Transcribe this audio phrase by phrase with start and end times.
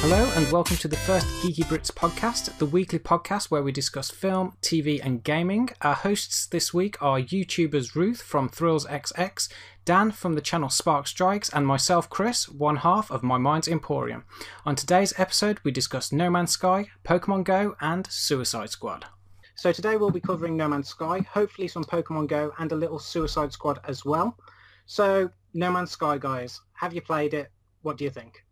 [0.00, 4.12] Hello, and welcome to the first Geeky Brits podcast, the weekly podcast where we discuss
[4.12, 5.70] film, TV, and gaming.
[5.82, 9.48] Our hosts this week are YouTubers Ruth from Thrills XX,
[9.84, 14.24] Dan from the channel Spark Strikes, and myself, Chris, one half of My Mind's Emporium.
[14.64, 19.04] On today's episode, we discuss No Man's Sky, Pokemon Go, and Suicide Squad.
[19.56, 23.00] So today we'll be covering No Man's Sky, hopefully some Pokemon Go, and a little
[23.00, 24.38] Suicide Squad as well.
[24.86, 27.50] So, No Man's Sky, guys, have you played it?
[27.82, 28.44] What do you think?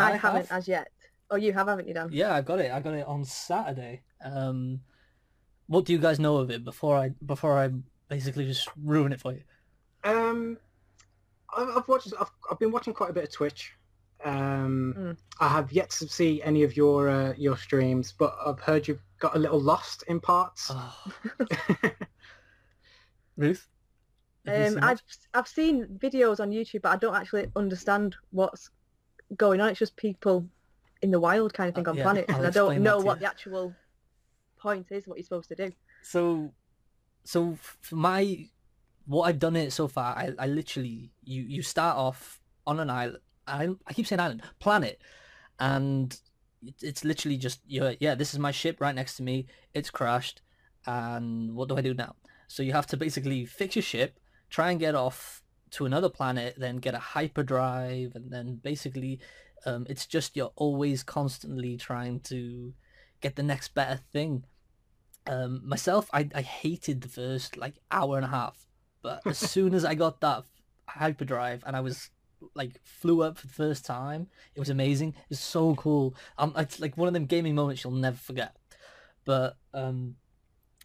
[0.00, 0.58] I, I haven't have.
[0.58, 0.88] as yet.
[1.30, 2.08] Oh, you have, haven't you, Dan?
[2.10, 2.72] Yeah, I got it.
[2.72, 4.02] I got it on Saturday.
[4.24, 4.80] Um,
[5.68, 7.70] what do you guys know of it before I before I
[8.08, 9.42] basically just ruin it for you?
[10.02, 10.58] Um,
[11.56, 12.12] I've, I've watched.
[12.20, 13.74] I've, I've been watching quite a bit of Twitch.
[14.24, 15.16] Um, Mm.
[15.40, 19.02] I have yet to see any of your uh, your streams, but I've heard you've
[19.18, 20.70] got a little lost in parts.
[20.70, 21.12] Oh.
[23.36, 23.66] Ruth?
[24.46, 25.02] Um, I've?
[25.34, 28.70] I've seen videos on YouTube, but I don't actually understand what's
[29.36, 29.68] going on.
[29.70, 30.46] It's just people
[31.02, 32.98] in the wild kind of thing Uh, on yeah, planet, I'll and I don't know
[32.98, 33.20] what you.
[33.20, 33.74] the actual
[34.58, 35.72] point is, what you're supposed to do.
[36.02, 36.52] So,
[37.24, 38.46] so for my
[39.06, 42.90] what I've done it so far, I, I literally you you start off on an
[42.90, 43.18] island.
[43.46, 45.00] I I keep saying island, planet,
[45.58, 46.18] and
[46.62, 48.14] it- it's literally just yeah yeah.
[48.14, 49.46] This is my ship right next to me.
[49.74, 50.42] It's crashed,
[50.86, 52.16] and what do I do now?
[52.48, 54.18] So you have to basically fix your ship,
[54.50, 55.39] try and get off
[55.72, 59.20] to another planet, then get a hyperdrive, and then basically,
[59.66, 62.72] um, it's just you're always constantly trying to
[63.20, 64.44] get the next better thing
[65.26, 68.66] um, myself, I, I hated the first like hour and a half,
[69.02, 70.44] but as soon as I got that
[70.88, 72.10] hyperdrive and I was
[72.54, 75.10] like flew up for the first time, it was amazing.
[75.10, 76.14] It was so cool.
[76.38, 78.56] Um, it's like one of them gaming moments you'll never forget.
[79.24, 80.16] But um,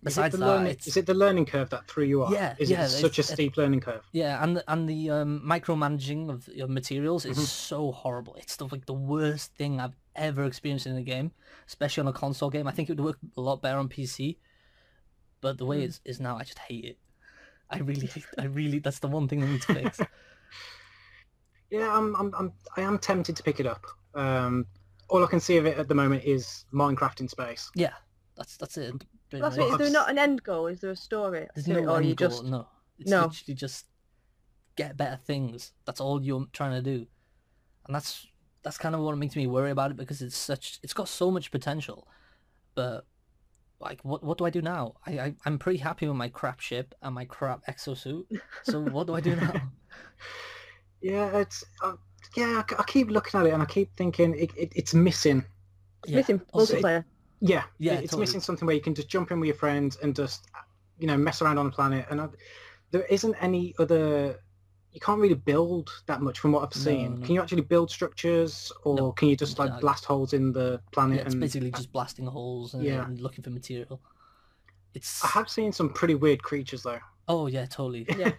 [0.06, 2.32] besides the that, learning, it's is it the learning curve that threw you off?
[2.32, 4.04] Yeah, Is yeah, it such a steep learning curve?
[4.14, 7.46] yeah, and the, and the um, micromanaging of your materials is Mhm.
[7.46, 8.36] so horrible.
[8.36, 11.32] It's the, like the worst thing I've ever experienced in a game,
[11.68, 12.68] especially on a console game.
[12.68, 14.38] I think it would work a lot better on PC,
[15.42, 15.90] but the way Mm.
[15.90, 16.98] it is now, I just hate it.
[17.70, 18.80] I really, hate, I really.
[18.80, 20.00] That's the one thing they need to fix.
[21.72, 23.84] Yeah, I'm, I'm, I'm, I am tempted to pick it up.
[24.14, 24.66] Um,
[25.10, 27.70] all I can see of it at the moment is Minecraft in space.
[27.76, 27.94] yeah,
[28.36, 28.94] that's that's it.
[29.32, 29.62] That's it.
[29.64, 30.68] Is there not an end goal?
[30.68, 31.48] Is there a story?
[31.56, 32.68] There's no or end you goal, just no.
[33.00, 33.24] It's No.
[33.24, 33.86] literally just
[34.76, 35.72] get better things.
[35.86, 37.06] That's all you're trying to do,
[37.86, 38.28] and that's
[38.64, 41.30] that's kind of what makes me worry about it because it's such it's got so
[41.32, 42.08] much potential,
[42.76, 43.06] but
[43.80, 44.96] like what what do I do now?
[45.06, 48.26] I, I I'm pretty happy with my crap ship and my crap exosuit.
[48.64, 49.62] So what do I do now?
[51.02, 51.94] Yeah, it's uh,
[52.36, 52.64] yeah.
[52.70, 55.44] I, I keep looking at it and I keep thinking it, it, it's missing.
[56.04, 57.04] it's missing also- multiplayer?
[57.42, 58.22] Yeah, Yeah, it's totally.
[58.22, 60.48] missing something where you can just jump in with your friends and just
[61.00, 62.06] you know mess around on the planet.
[62.10, 62.28] And I,
[62.92, 64.40] there isn't any other.
[64.94, 67.20] You can't really build that much from what I've seen.
[67.20, 67.26] no.
[67.26, 70.80] Can you actually build structures, or No, can you just like blast holes in the
[70.94, 71.18] planet?
[71.18, 73.04] Yeah, it's and basically just blasting holes and, Yeah.
[73.06, 74.00] and looking for material.
[74.94, 77.00] It's I have seen some pretty weird creatures though.
[77.28, 78.32] oh yeah, totally, Yeah.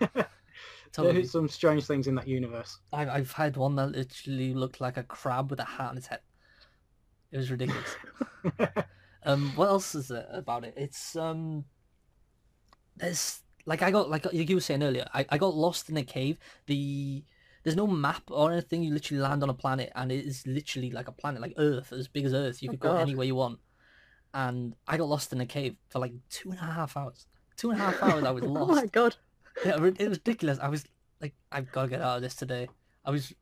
[0.92, 1.14] totally.
[1.16, 2.78] There's some strange things in that universe.
[2.90, 6.06] I've I've had one that literally looked like a crab with a hat on its
[6.06, 6.20] head.
[7.36, 7.96] It was ridiculous.
[9.24, 10.72] um, what else is there about it?
[10.74, 11.66] It's um,
[12.96, 15.06] there's like I got like you were saying earlier.
[15.12, 16.38] I, I got lost in a cave.
[16.64, 17.22] The
[17.62, 18.82] there's no map or anything.
[18.82, 21.92] You literally land on a planet, and it is literally like a planet, like Earth,
[21.92, 22.62] as big as Earth.
[22.62, 23.02] You Oh, could go God.
[23.02, 23.58] anywhere you want.
[24.32, 27.26] And I got lost in a cave for like two and a half hours.
[27.58, 28.24] Two and a half hours.
[28.24, 28.70] I was lost.
[28.70, 29.16] Oh my god!
[29.62, 30.58] Yeah, it was ridiculous.
[30.58, 30.86] I was
[31.20, 32.70] like, I've got to get out of this today.
[33.04, 33.34] I was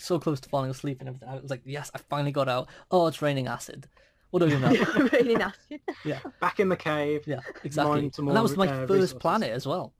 [0.00, 1.28] so close to falling asleep and everything.
[1.28, 2.68] I was like, yes, I finally got out.
[2.90, 3.88] Oh, it's raining acid.
[4.30, 4.70] What do you know?
[5.12, 5.80] really nasty.
[6.04, 6.20] Yeah.
[6.40, 7.26] Back in the cave.
[7.26, 8.10] yeah, exactly.
[8.18, 9.14] And that was my uh, first resources.
[9.14, 9.94] planet as well.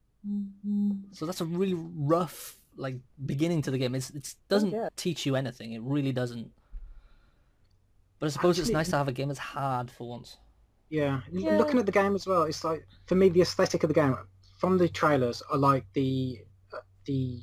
[1.13, 3.95] So that's a really rough like beginning to the game.
[3.95, 4.89] It's it doesn't yeah.
[4.97, 5.73] teach you anything.
[5.73, 6.51] It really doesn't.
[8.19, 10.37] But I suppose it's nice to have a game that's hard for once.
[10.91, 11.21] Yeah.
[11.33, 11.57] Yeah.
[11.57, 14.17] Looking at the game as well, it's like for me the aesthetic of the game
[14.59, 16.41] from the trailers, I like the
[16.75, 17.41] uh, the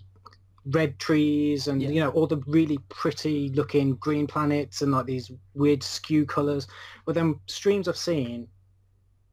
[0.72, 1.90] red trees and Yeah.
[1.90, 6.68] you know all the really pretty looking green planets and like these weird skew colors.
[7.06, 8.48] But then streams I've seen,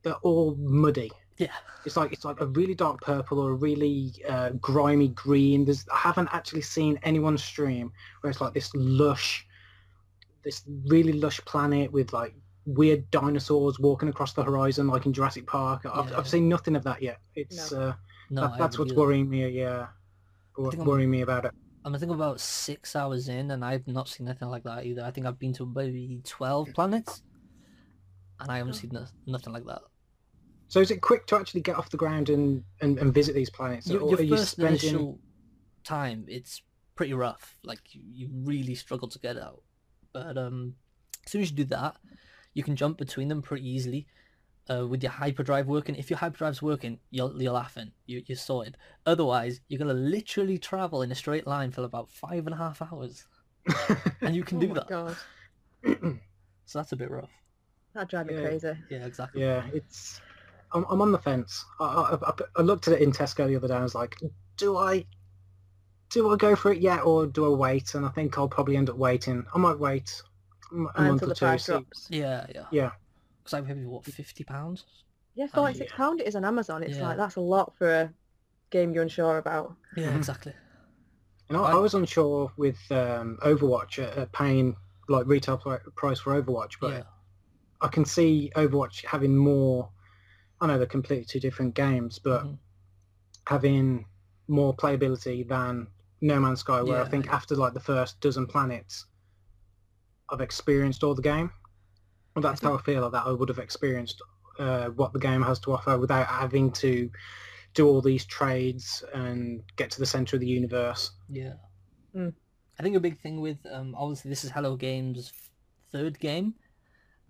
[0.03, 1.11] they're all muddy.
[1.39, 1.53] Yeah.
[1.87, 5.65] It's like it's like a really dark purple or a really uh, grimy green.
[5.65, 9.47] There's I haven't actually seen anyone stream where it's like this lush,
[10.45, 12.35] this really lush planet with like
[12.67, 15.85] weird dinosaurs walking across the horizon like in Jurassic Park.
[15.87, 16.19] I've, Yeah.
[16.19, 17.19] I've seen nothing of that yet.
[17.35, 17.95] It's uh,
[18.31, 19.49] No, that, that's what's worrying me.
[19.49, 19.89] Yeah,
[20.57, 21.53] wo- I'm- worrying me about it.
[21.85, 25.03] I'm I think about six hours in, and I've not seen anything like that either.
[25.05, 27.23] I think I've been to maybe twelve planets,
[28.41, 28.77] and I haven't Oh.
[28.77, 29.83] seen no, nothing like that.
[30.69, 33.51] So is it quick to actually get off the ground and, and, and visit these
[33.51, 33.89] planets?
[33.89, 35.19] your, or your are you first spending- initial
[35.85, 36.63] time, it's
[36.95, 37.59] pretty rough.
[37.65, 39.63] Like you, you really struggle to get out.
[40.13, 40.77] But um,
[41.27, 41.97] as soon as you do that,
[42.55, 44.07] you can jump between them pretty easily.
[44.71, 48.77] Uh, with your hyperdrive working, if your hyperdrive's working, you're you're laughing, you you're sorted.
[49.07, 52.81] Otherwise, you're gonna literally travel in a straight line for about five and a half
[52.81, 53.27] hours,
[54.23, 54.87] and you can Oh do my that.
[54.89, 55.17] God,
[56.67, 57.31] So that's a bit rough.
[57.95, 58.41] that drive me Yeah.
[58.41, 58.73] crazy.
[58.89, 59.43] Yeah, exactly.
[59.43, 60.21] Yeah, it's.
[60.73, 61.65] I'm, I'm on the fence.
[61.81, 63.75] I, I, I- I looked at it in Tesco the other day.
[63.75, 64.17] I was like,
[64.57, 65.05] do I,
[66.11, 67.95] do I go for it yet, or do I wait?
[67.95, 69.45] And I think I'll probably end up waiting.
[69.55, 70.23] I might wait
[70.95, 71.47] a month or two.
[71.47, 72.07] price See, drops.
[72.11, 72.65] Yeah, yeah.
[72.71, 72.91] yeah,
[73.43, 74.85] Because I paid what fifty pounds.
[75.35, 76.83] Yeah, Oh, forty six pound it is on Amazon.
[76.83, 77.09] It's Yeah.
[77.09, 78.15] like that's a lot for a
[78.71, 79.75] game you're unsure about.
[79.97, 80.17] Yeah, Mhm.
[80.17, 80.55] exactly.
[81.49, 84.77] and I, I was unsure with um, Overwatch uh, uh, paying
[85.09, 85.59] like retail
[85.97, 87.03] price for Overwatch, but yeah,
[87.81, 89.91] I can see Overwatch having more.
[90.61, 92.59] I know they're completely two different games, but Mhm.
[93.49, 94.07] having
[94.49, 95.89] more playability than
[96.21, 97.11] No Man's Sky, where I Yeah.
[97.11, 99.07] think after like the first dozen planets,
[100.31, 101.53] I've experienced all the game.
[102.35, 104.23] And that's how I feel like that I would have experienced
[104.59, 107.11] uh, what the game has to offer without having to
[107.75, 111.13] do all these trades and get to the center of the universe.
[111.29, 111.55] yeah.
[112.15, 112.35] Mm.
[112.79, 115.33] I think a big thing with um, obviously this is Hello Games'
[115.91, 116.55] third game,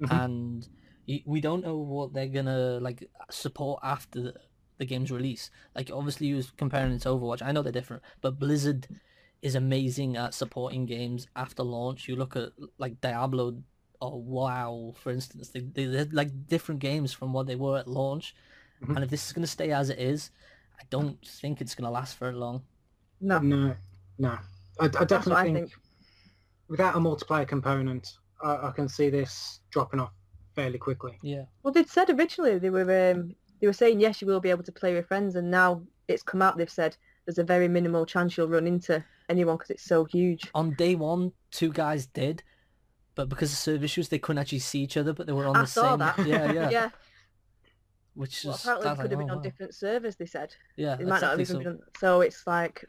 [0.00, 0.24] Mhm.
[0.24, 0.68] and
[1.26, 4.34] we don't know what they're gonna like support after the,
[4.78, 5.50] the game's release.
[5.76, 7.42] Like obviously you was comparing it to Overwatch.
[7.42, 8.88] I know they're different, but Blizzard
[9.42, 12.08] is amazing at supporting games after launch.
[12.08, 13.62] You look at like Diablo
[14.02, 15.48] or WoW, for instance.
[15.50, 18.34] They, they they're like different games from what they were at launch.
[18.82, 18.96] Mhm.
[18.96, 20.30] And if this is gonna stay as it is,
[20.78, 22.62] I don't think it's gonna last very long.
[23.20, 23.76] No, No,
[24.18, 24.30] no.
[24.80, 25.72] I, I that's what definitely I think, think.
[26.68, 30.12] without a multiplayer component, I, I can see this dropping off
[30.54, 31.18] fairly quickly.
[31.22, 31.44] Yeah.
[31.62, 34.64] Well, they'd said originally they were um, they were saying yes, you will be able
[34.64, 36.56] to play with friends, and now it's come out.
[36.56, 40.50] They've said there's a very minimal chance you'll run into anyone because it's so huge.
[40.54, 42.42] On day one, two guys did,
[43.14, 45.12] but because of server issues, they couldn't actually see each other.
[45.12, 45.98] But they were on I the saw same.
[46.00, 46.18] that.
[46.26, 46.70] Yeah, yeah.
[46.70, 46.90] yeah.
[48.14, 49.42] Which Well, is apparently could have like, been oh, on wow.
[49.42, 50.16] different servers.
[50.16, 51.62] They said Yeah, it might not have exactly.
[51.62, 51.86] even So, been.
[51.98, 52.84] So it's like,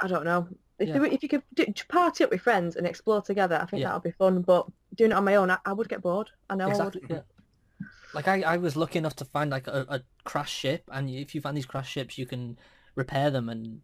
[0.00, 0.48] I don't know.
[0.78, 0.98] If, Yeah.
[0.98, 3.88] were, if you could do, party up with friends and explore together, I think Yeah.
[3.88, 4.42] that would be fun.
[4.42, 6.30] But doing it on my own, I, I would get bored.
[6.50, 7.02] I know exactly.
[7.02, 7.16] I would.
[7.16, 7.86] Yeah.
[8.12, 11.34] Like I, I was lucky enough to find like a, a crash ship, and if
[11.34, 12.56] you find these crash ships, you can
[12.94, 13.80] repair them and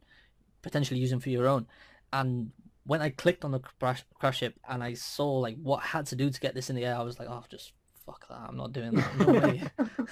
[0.63, 1.67] potentially use them for your own.
[2.13, 2.53] And
[2.85, 6.07] when I clicked on the crash, crash ship and I saw like what I had
[6.07, 7.73] to do to get this in the air, I was like, oh, just
[8.07, 8.41] fuck that.
[8.49, 9.19] I'm not doing that.
[9.19, 9.63] No way.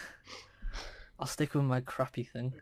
[1.18, 2.52] I'll stick with my crappy thing.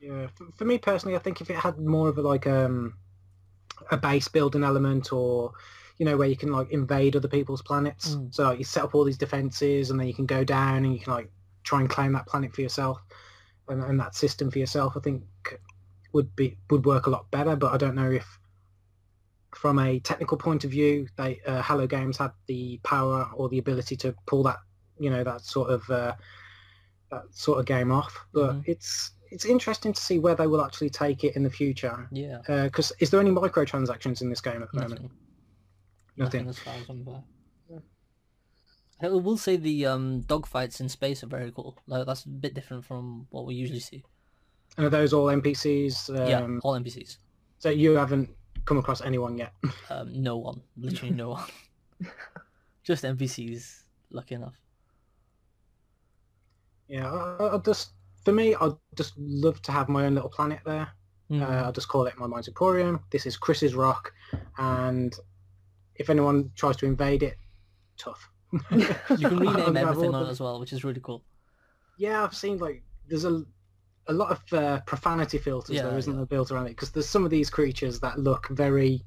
[0.00, 2.94] Yeah, for, for me personally, I think if it had more of a like um
[3.90, 5.52] a base building element, or
[5.98, 8.34] you know where you can like invade other people's planets, Mm.
[8.34, 10.92] so like, you set up all these defenses, and then you can go down and
[10.92, 11.30] you can like
[11.64, 13.00] try and claim that planet for yourself,
[13.68, 15.22] and, and that system for yourself, I think
[16.16, 17.54] would be would work a lot better.
[17.54, 18.26] But I don't know if
[19.54, 23.58] from a technical point of view, they uh, Hello Games had the power or the
[23.58, 24.58] ability to pull that
[24.98, 26.14] you know that sort of uh,
[27.12, 28.12] that sort of game off.
[28.32, 28.64] But Mhm.
[28.66, 32.08] it's it's interesting to see where they will actually take it in the future.
[32.12, 32.38] Yeah.
[32.64, 35.00] Because is there any microtransactions in this game at the moment?
[35.02, 35.10] Nothing.
[36.16, 36.46] Nothing.
[36.46, 37.24] Nothing as far as I'm aware.
[37.68, 37.78] Yeah.
[39.02, 41.76] I will say the um, dogfights in space are very cool.
[41.86, 44.04] Like, that's a bit different from what we usually see.
[44.76, 46.10] And are those all NPCs?
[46.10, 47.16] Um, yeah, all NPCs.
[47.58, 48.30] So you haven't
[48.64, 49.52] come across anyone yet.
[49.90, 51.44] Um, no one, literally no one.
[52.82, 53.84] Just NPCs.
[54.10, 54.54] Lucky enough.
[56.88, 57.90] yeah, I, I just
[58.24, 60.88] for me, I'd just love to have my own little planet there.
[61.30, 61.42] Mm.
[61.42, 63.00] Uh, I'll just call it my Mind's Emporium.
[63.10, 64.12] This is Chris's Rock,
[64.58, 65.14] and
[65.96, 67.36] if anyone tries to invade it,
[67.96, 68.28] tough.
[68.70, 68.86] you
[69.18, 71.24] can rename everything on it as well, which is really cool.
[71.98, 73.44] Yeah, I've seen like there's a
[74.08, 76.18] a lot of uh, profanity filters Yeah, there, isn't yeah.
[76.18, 76.70] there, built around it?
[76.70, 79.02] Because there's some of these creatures that look very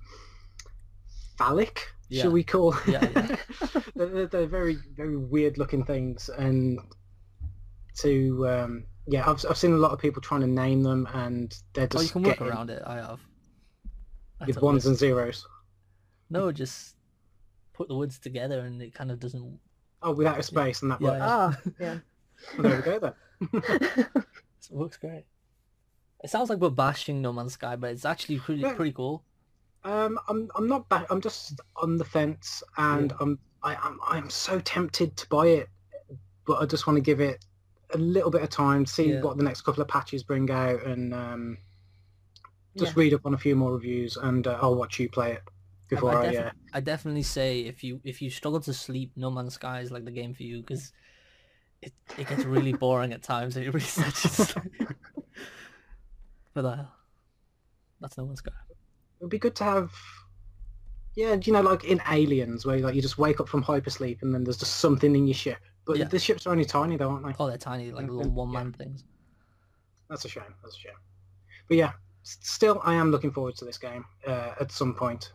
[1.37, 2.23] phallic, Yeah.
[2.23, 2.75] shall we call?
[2.87, 3.35] Yeah, yeah.
[3.95, 6.79] they're, they're- they're very very weird looking things, and
[7.99, 11.55] to um, yeah, I've I've seen a lot of people trying to name them, and
[11.73, 12.83] they're just Oh, just you can work around it.
[12.85, 13.19] I have.
[14.39, 14.87] That's with ones list.
[14.87, 15.45] and zeros.
[16.29, 16.95] No, just
[17.73, 19.59] put the words together and it kind of doesn't.
[20.01, 21.21] Oh, without a space, and that Yeah, works.
[21.25, 21.97] Ah, yeah.
[22.57, 24.07] Well, there we go then.
[24.69, 25.25] It works great.
[26.23, 28.73] It sounds like we're bashing No Man's Sky, but it's actually pretty Yeah.
[28.73, 29.23] pretty cool.
[29.83, 31.05] Um, I'm I'm not back.
[31.09, 35.69] I'm just on the fence, and I'm I, I'm I'm so tempted to buy it,
[36.45, 37.45] but I just want to give it
[37.93, 39.21] a little bit of time, see Yeah.
[39.21, 41.57] what the next couple of patches bring out, and um,
[42.77, 42.99] just Yeah.
[43.03, 45.41] read up on a few more reviews, and uh, I'll watch you play it
[45.89, 46.31] before I, I.
[46.31, 49.79] defi- uh, I definitely say if you if you struggle to sleep, No Man's Sky
[49.79, 50.91] is like the game for you because
[52.19, 54.73] it it gets really boring at times and it really sets you to sleep.
[56.53, 56.83] but uh,
[58.01, 58.51] that's No Man's Sky.
[58.69, 59.91] it would be good to have.
[61.15, 64.33] Yeah, you know, like in Aliens, where like you just wake up from hypersleep and
[64.33, 65.57] then there's just something in your ship.
[65.85, 66.05] But Yeah.
[66.05, 67.33] the ships are only tiny, though, aren't they?
[67.39, 69.03] Oh, they're tiny, like Yeah, little one-man things.
[70.09, 70.53] That's a shame.
[70.63, 70.93] That's a shame.
[71.67, 71.91] But yeah,
[72.23, 75.33] still, I am looking forward to this game uh, at some point,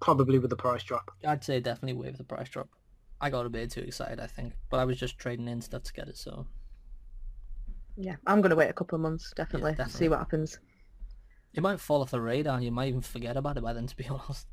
[0.00, 1.10] probably with the price drop.
[1.24, 2.68] I'd say definitely with the price drop.
[3.22, 5.82] I got a bit too excited, I think, but I was just trading in stuff
[5.84, 6.46] to get it, so
[7.96, 10.06] Yeah, I'm going to wait a couple of months, definitely, definitely.
[10.06, 10.58] see what happens.
[11.54, 13.86] it might fall off the radar, and you might even forget about it by then.
[13.86, 14.46] To be honest,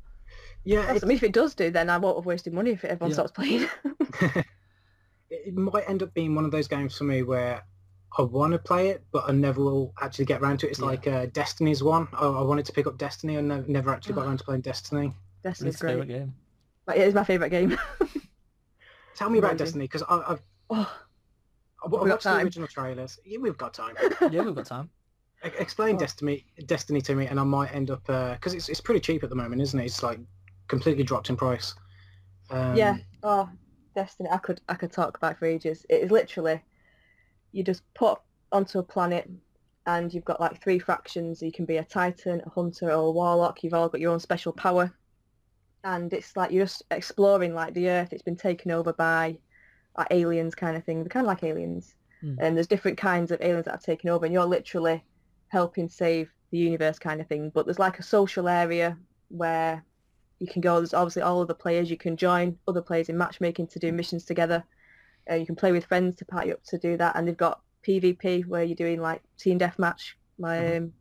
[0.64, 3.10] Yeah, I mean, if it does do, then I won't have wasted money if everyone
[3.10, 3.14] Yeah.
[3.14, 3.66] stops playing.
[5.30, 7.62] it might end up being one of those games for me where
[8.18, 10.70] I want to play it, but I never will actually get around to it.
[10.70, 10.86] It's Yeah.
[10.86, 12.08] like uh, Destiny's one.
[12.12, 14.62] I, I wanted to pick up Destiny and never, never actually got around to playing
[14.62, 15.14] Destiny.
[15.42, 16.08] Destiny's it's a favorite great.
[16.08, 16.34] game.
[16.86, 17.78] Like, it is my favourite game.
[19.14, 19.56] Tell me about.
[19.56, 20.40] Destiny because I've,
[20.70, 20.96] oh,
[21.84, 22.44] I've watched the time.
[22.44, 23.18] original trailers.
[23.24, 23.94] Yeah, we've got time.
[24.30, 24.90] Yeah, we've got time.
[25.44, 25.98] E- Explain Oh.
[25.98, 29.30] Destiny, Destiny to me, and I might end up because it's it's pretty cheap at
[29.30, 29.84] the moment, isn't it?
[29.86, 30.20] It's like
[30.68, 31.74] completely dropped in price.
[32.50, 32.96] Um, yeah.
[33.22, 33.48] Oh,
[33.94, 34.28] Destiny.
[34.30, 35.84] I could I could talk about it for ages.
[35.88, 36.62] It is literally,
[37.52, 38.18] you just put
[38.52, 39.28] onto a planet,
[39.86, 41.40] and you've got like three fractions.
[41.42, 43.62] You can be a Titan, a Hunter, or a Warlock.
[43.64, 44.92] You've all got your own special power,
[45.84, 48.12] and it's like you're just exploring like the Earth.
[48.12, 49.38] It's been taken over by
[49.96, 51.00] like aliens, kind of thing.
[51.02, 52.34] They're kind of like aliens, Hmm.
[52.38, 55.04] and there's different kinds of aliens that have taken over, and you're literally
[55.48, 57.50] helping save the universe, kind of thing.
[57.50, 59.84] But there's like a social area where
[60.38, 60.76] you can go.
[60.76, 61.90] There's obviously all of the players.
[61.90, 64.64] You can join other players in matchmaking to do missions together.
[65.30, 67.16] Uh, you can play with friends to party up to do that.
[67.16, 70.76] And they've got PvP where you're doing like team deathmatch, like Mhm.
[70.78, 70.92] um,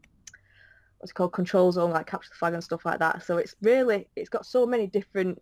[1.00, 3.24] what's called, control zone, like capture the flag and stuff like that.
[3.26, 5.42] So it's really it's got so many different.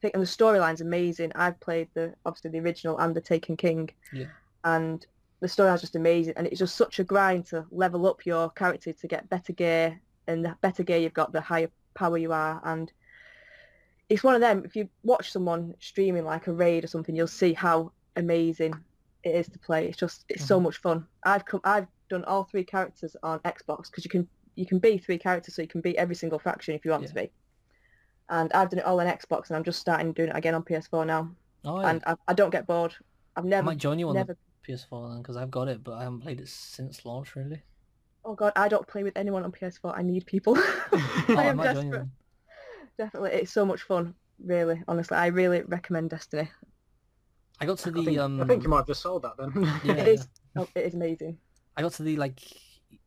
[0.00, 1.32] things and the storyline's amazing.
[1.34, 4.26] I've played the obviously the original and the Taken King, Yeah.
[4.64, 5.06] and
[5.40, 6.34] the storyline's just amazing.
[6.36, 10.00] And it's just such a grind to level up your character to get better gear,
[10.26, 12.92] and the better gear you've got, the higher power you are, and
[14.08, 14.62] it's one of them.
[14.64, 18.74] If you watch someone streaming like a raid or something, you'll see how amazing
[19.24, 19.86] it is to play.
[19.88, 20.64] It's just it's so mm-hmm.
[20.64, 21.06] much fun.
[21.24, 24.98] I've come I've done all three characters on Xbox because you can you can be
[24.98, 27.08] three characters, so you can be every single faction if you want Yeah.
[27.08, 27.30] to be.
[28.28, 30.62] And I've done it all on Xbox, and I'm just starting doing it again on
[30.64, 31.30] PS4 now.
[31.64, 31.90] Oh, yeah.
[31.90, 32.94] And I, I don't get bored.
[33.36, 34.36] I've I never might join you on never.
[34.66, 37.62] the PS4 then, because I've got it, but I haven't played it since launch really.
[38.24, 39.96] Oh god, I don't play with anyone on PS4.
[39.96, 40.56] I need people.
[41.28, 42.08] Oh, I I am might join you desperate.
[42.98, 44.14] Definitely, it's so much fun.
[44.44, 46.50] Really, honestly, I really recommend Destiny.
[47.60, 48.40] I got to I the think, um.
[48.40, 49.52] I think you might have just sold that then.
[49.84, 50.28] Yeah, It is.
[50.56, 51.38] Oh, it is amazing.
[51.76, 52.40] I got to the like,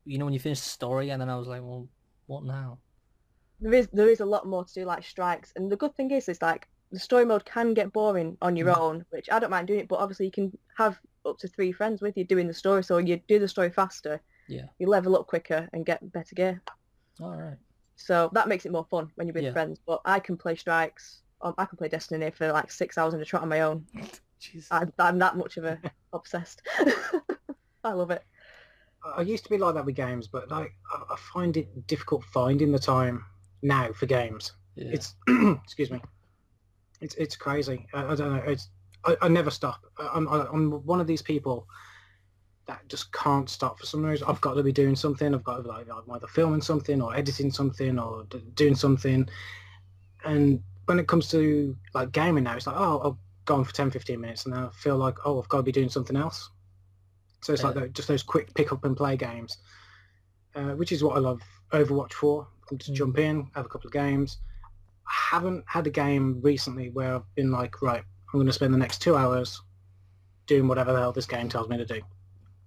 [0.04, 1.88] you know, when you finish the story, and then I was like, well,
[2.26, 2.78] what now?
[3.60, 5.52] There is there is a lot more to do, like strikes.
[5.56, 8.68] And the good thing is, is like the story mode can get boring on your
[8.68, 8.78] Mhm.
[8.78, 9.88] own, which I don't mind doing it.
[9.88, 12.98] But obviously, you can have up to three friends with you doing the story, so
[12.98, 14.20] you do the story faster.
[14.48, 14.66] Yeah.
[14.78, 16.62] You level up quicker and get better gear.
[17.20, 17.58] All right.
[17.96, 19.52] So that makes it more fun when you're with Yeah.
[19.52, 19.78] friends.
[19.86, 21.22] But I can play strikes.
[21.42, 23.86] Um, I can play Destiny for like six hours in a trot on my own.
[24.40, 24.66] Jeez.
[24.70, 25.78] I'm, I'm that much of a
[26.14, 26.62] obsessed.
[27.84, 28.24] I love it.
[29.04, 32.24] I used to be like that with games, but like I, I find it difficult
[32.24, 33.24] finding the time
[33.62, 34.52] now for games.
[34.76, 34.90] yeah.
[34.92, 35.14] It's
[35.64, 36.00] excuse me.
[37.00, 37.86] It's it's crazy.
[37.94, 38.42] I, I don't know.
[38.46, 38.68] It's
[39.04, 39.84] I, I never stop.
[39.98, 41.66] I'm I, I'm one of these people
[42.66, 44.26] that just can't stop for some reason.
[44.28, 45.34] I've got to be doing something.
[45.34, 48.74] I've got to be like I'm either filming something or editing something or d- doing
[48.74, 49.28] something.
[50.24, 53.72] And when it comes to like gaming now, it's like oh I'll go on for
[53.72, 56.16] 10, 15 minutes, and then I feel like oh I've got to be doing something
[56.16, 56.50] else.
[57.42, 57.82] So it's like Yeah.
[57.82, 59.58] tho- just those quick pick up and play games,
[60.54, 61.40] uh, which is what I love
[61.72, 62.46] Overwatch for.
[62.64, 62.96] I can just Mm.
[62.96, 64.38] jump in, have a couple of games.
[65.06, 68.72] I haven't had a game recently where I've been like, right, I'm going to spend
[68.74, 69.60] the next two hours
[70.46, 72.00] doing whatever the hell this game tells me to do.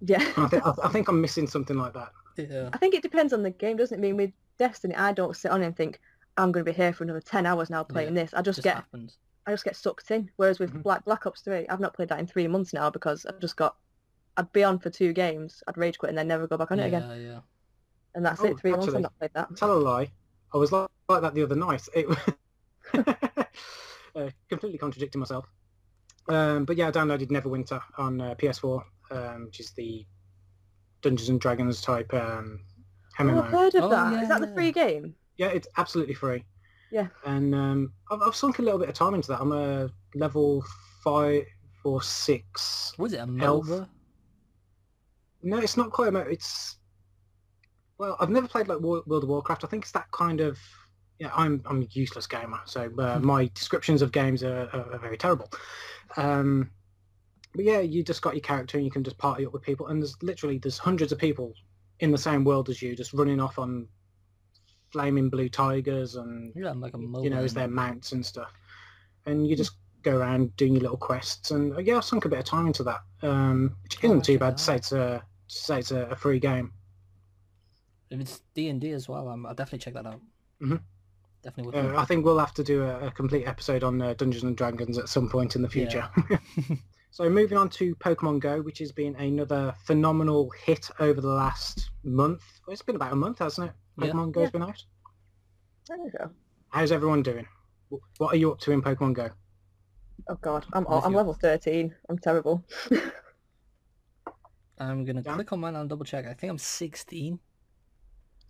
[0.00, 0.18] Yeah.
[0.36, 2.12] I, think, I, I think I'm missing something like that.
[2.36, 2.68] yeah.
[2.72, 3.98] I think it depends on the game, doesn't it?
[3.98, 6.00] I mean, with Destiny, I don't sit on it and think
[6.36, 8.34] I'm going to be here for another ten hours now playing this.
[8.34, 9.18] I just, Just get happens.
[9.46, 10.30] I just get sucked in.
[10.36, 10.82] Whereas with Mhm.
[10.82, 13.56] Black Black Ops Three, I've not played that in three months now because I've just
[13.56, 13.76] got.
[14.36, 16.78] I'd be on for two games, I'd rage quit and then never go back on
[16.78, 17.02] yeah, it again.
[17.08, 17.14] yeah.
[17.16, 17.38] yeah.
[18.14, 18.58] And that's Oh, it.
[18.60, 19.56] Three months actually- I've not played that.
[19.56, 20.10] Tell a lie.
[20.52, 21.88] I was like, like that the other night.
[21.94, 22.06] It,
[24.16, 25.46] uh, completely contradicting myself.
[26.28, 30.06] Um, but yeah, I downloaded Neverwinter on uh, PS4, um, which is the
[31.02, 32.60] Dungeons and Dragons type um,
[33.18, 34.12] Oh, I've heard of Oh, that.
[34.14, 35.14] Is yeah, that the free game?
[35.36, 36.44] Yeah, it's absolutely free.
[36.90, 37.08] Yeah.
[37.24, 39.40] And um, I've, I've sunk a little bit of time into that.
[39.40, 40.64] I'm a level
[41.02, 41.44] five
[41.84, 42.92] or six.
[42.98, 43.66] Was it a Health.
[43.68, 43.88] MOBA?
[45.44, 46.78] No, it's not quite a mo- It's
[47.98, 49.64] well, I've never played like World of Warcraft.
[49.64, 50.58] I think it's that kind of.
[51.20, 53.26] Yeah, I'm I'm a useless gamer, so uh, Hmm.
[53.26, 55.48] my descriptions of games are, are, are very terrible.
[56.16, 56.70] Um,
[57.54, 59.86] but yeah, you just got your character and you can just party up with people,
[59.86, 61.54] and there's literally there's hundreds of people
[62.00, 63.86] in the same world as you, just running off on
[64.90, 68.52] flaming blue tigers and Yeah, like a you know, as their mounts and stuff.
[69.26, 69.72] And you just
[70.02, 71.52] go around doing your little quests.
[71.52, 74.24] And uh, yeah, I sunk a bit of time into that, um, which Oh, isn't
[74.24, 75.22] too bad to say it's a to
[75.60, 76.72] say it's a, a free game.
[78.10, 80.20] If it's D and D as well, I'm, I'll definitely check that out.
[80.62, 80.80] Mhm.
[81.42, 81.78] Definitely.
[81.78, 84.56] Uh, I think we'll have to do a, a complete episode on uh, Dungeons and
[84.56, 86.08] Dragons at some point in the future.
[87.10, 91.90] so moving on to Pokemon Go, which has been another phenomenal hit over the last
[92.02, 92.42] month.
[92.66, 93.74] Well, it's been about a month, hasn't it?
[93.98, 94.12] Yeah.
[94.12, 94.50] Pokemon Go's Yeah.
[94.50, 94.82] been out.
[95.88, 96.30] There you go.
[96.68, 97.46] How's everyone doing?
[98.18, 99.28] What are you up to in Pokemon Go?
[100.28, 101.94] Oh god, I'm I'm level 13.
[102.08, 102.64] I'm terrible.
[104.78, 105.34] I'm gonna Dan?
[105.34, 106.26] click on mine and double check.
[106.26, 107.38] I think I'm 16.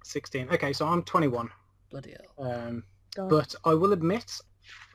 [0.05, 0.49] 16.
[0.51, 1.51] Okay, so I'm 21.
[1.91, 2.47] Bloody hell.
[2.47, 2.85] Um,
[3.29, 4.41] but I will admit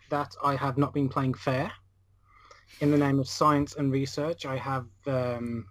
[0.09, 1.71] that I have not been playing fair.
[2.81, 5.65] In the name of science and research, I have um,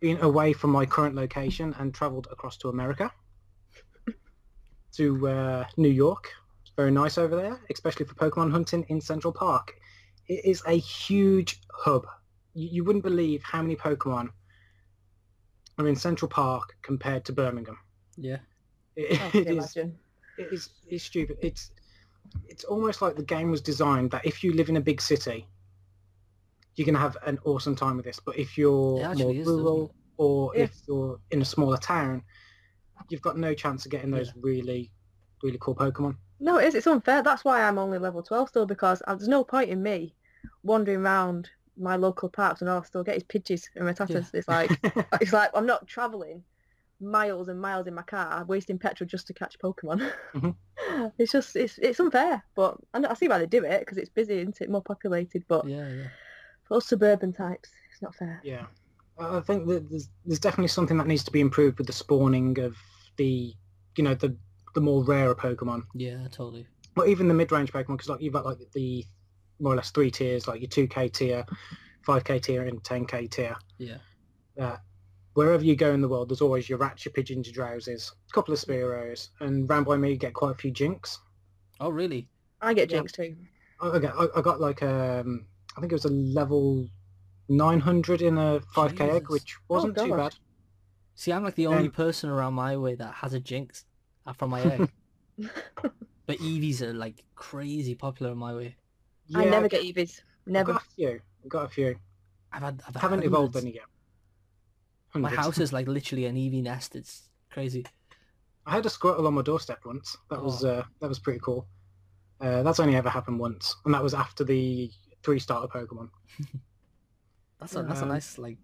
[0.00, 3.10] been away from my current location and travelled across to America,
[4.92, 6.30] to uh, New York.
[6.62, 9.74] It's very nice over there, especially for Pokemon hunting in Central Park.
[10.28, 12.06] It is a huge hub.
[12.56, 14.30] You, you wouldn't believe how many Pokemon
[15.78, 17.78] are in Central Park compared to Birmingham.
[18.16, 18.38] Yeah.
[18.96, 19.98] It, I can it is imagine.
[20.38, 21.36] it is it's stupid.
[21.42, 21.70] It's
[22.48, 25.46] it's almost like the game was designed that if you live in a big city,
[26.74, 28.18] you're gonna have an awesome time with this.
[28.18, 30.62] But if you're more is, rural or Yeah.
[30.64, 32.22] if you're in a smaller town,
[33.10, 34.40] you've got no chance of getting those Yeah.
[34.40, 34.90] really
[35.42, 36.16] really cool Pokemon.
[36.40, 36.74] No, it is.
[36.74, 37.22] It's unfair.
[37.22, 40.14] That's why I'm only level 12 still because uh, there's no point in me
[40.62, 44.30] wandering around my local parks and I'll still get his Pidgeys and Rattatas.
[44.34, 44.70] It's like
[45.20, 46.42] it's like I'm not travelling
[47.00, 50.10] miles and miles in my car, wasting petrol just to catch Pokemon.
[50.34, 50.54] Mhm.
[51.18, 53.98] It's just it's it's unfair, but I, know, I see why they do it because
[53.98, 54.70] it's busy, isn't it?
[54.70, 56.04] More populated, but Yeah, yeah.
[56.64, 58.40] for us suburban types, it's not fair.
[58.44, 58.66] yeah,
[59.18, 62.58] I think that there's there's definitely something that needs to be improved with the spawning
[62.60, 62.76] of
[63.16, 63.52] the
[63.96, 64.34] you know the
[64.74, 65.82] the more rarer Pokemon.
[65.94, 66.66] Yeah, totally.
[66.96, 69.04] well, even the mid-range Pokemon, because like you've got like the
[69.60, 71.44] more or less three tiers, like your 2K tier,
[72.06, 73.56] 5K tier, and 10K tier.
[73.78, 73.98] Yeah.
[74.56, 74.80] That
[75.34, 78.32] wherever you go in the world, there's always your Rats, your Pigeons, your Drowzees, a
[78.32, 81.18] couple of Spearows, and round by me you get quite a few Jynx.
[81.80, 82.28] Oh, really?
[82.60, 82.98] I get Yeah.
[82.98, 83.36] Jynx too.
[83.80, 86.88] I I got, I I got like um, I think it was a level
[87.48, 90.34] 900 in a 5K egg, which wasn't too bad.
[91.14, 93.84] See, I'm like the only Um, person around my way that has a Jynx
[94.26, 94.90] uh, from my egg.
[96.26, 98.76] but Eevees are like crazy popular in my way.
[99.28, 100.20] Yeah, I never get Eevees.
[100.46, 100.72] I've Never.
[100.74, 101.20] got a few.
[101.44, 101.96] I've got a few.
[102.52, 102.82] I've had.
[102.86, 103.84] I've Haven't evolved any yet.
[105.14, 106.94] My house is like literally an Eevee nest.
[106.94, 107.86] It's crazy.
[108.66, 110.16] I had a Squirtle on my doorstep once.
[110.30, 110.70] That was Oh.
[110.70, 111.66] uh, that was pretty cool.
[112.40, 114.90] Uh, that's only ever happened once, and that was after the
[115.22, 116.10] three starter Pokemon.
[117.58, 118.58] That's a that's a Um, nice like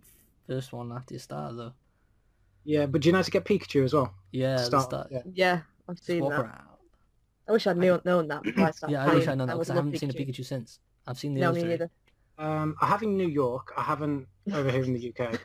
[0.46, 1.72] first one after you start though.
[2.64, 4.12] Yeah, but do you know how to get Pikachu as well?
[4.33, 5.09] Yeah, Start- start.
[5.11, 5.22] yeah.
[5.33, 6.40] Yeah, I've seen walk that.
[6.40, 6.68] around.
[7.53, 9.29] I wish I'd known, known that before I started Yeah, I wish.
[9.29, 10.79] I'd known that because I haven't seen a Pikachu since.
[11.07, 11.91] I've seen the No, other me neither.
[12.38, 13.75] Um, I have in New York.
[13.77, 15.38] I haven't over here in the UK.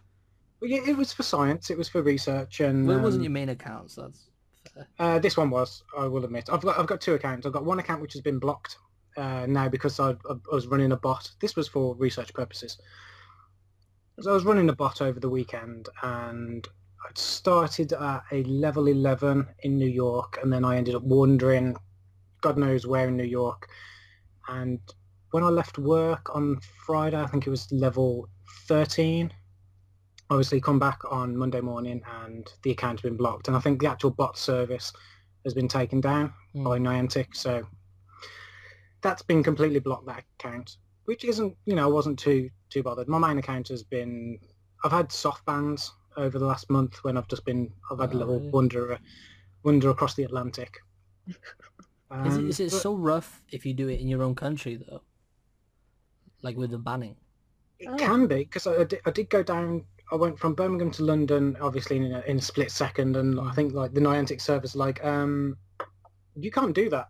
[0.62, 1.70] But yeah, it was for science.
[1.70, 4.30] It was for research, and Well, it wasn't um, your main account, so that's
[4.74, 4.88] fair.
[5.00, 6.50] Uh, this one was, I will admit.
[6.50, 7.46] I've got I've got two accounts.
[7.46, 8.78] I've got one account which has been blocked
[9.18, 11.30] uh, now because I, I was running a bot.
[11.42, 12.78] This was for research purposes.
[14.22, 16.66] So I was running a bot over the weekend and
[17.06, 21.76] I'd started at a level 11 in New York and then I ended up wandering
[22.48, 23.68] God knows where in New York.
[24.48, 24.80] And
[25.32, 28.30] when I left work on Friday, I think it was level
[28.68, 29.34] 13,
[30.30, 33.50] obviously come back on Monday morning and the account's been blocked.
[33.50, 34.94] And I think the actual bot service
[35.44, 36.64] has been taken down Hmm.
[36.64, 37.36] by Niantic.
[37.36, 37.68] So
[39.02, 43.10] that's been completely blocked, that account, which isn't, you know, I wasn't too, too bothered.
[43.10, 44.40] My main account has been,
[44.86, 48.16] I've had soft bans over the last month when I've just been, I've had a
[48.16, 48.52] Oh, little really?
[48.52, 49.00] wander,
[49.64, 50.78] wander across the Atlantic.
[52.12, 54.36] Is it, Um, is it but- so rough if you do it in your own
[54.36, 55.02] country though?
[56.42, 57.18] Like with the banning.
[57.80, 57.98] It Oh.
[57.98, 59.86] can be because I, I did, I did go down.
[60.12, 63.52] I went from Birmingham to London, obviously in a, in a split second, and I
[63.52, 65.58] think like the Niantic service, like, um,
[66.36, 67.10] you can't do that.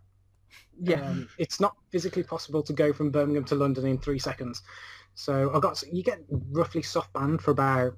[0.80, 1.02] Yeah.
[1.08, 4.62] Um, it's not physically possible to go from Birmingham to London in three seconds.
[5.14, 7.96] So I got you get roughly soft banned for about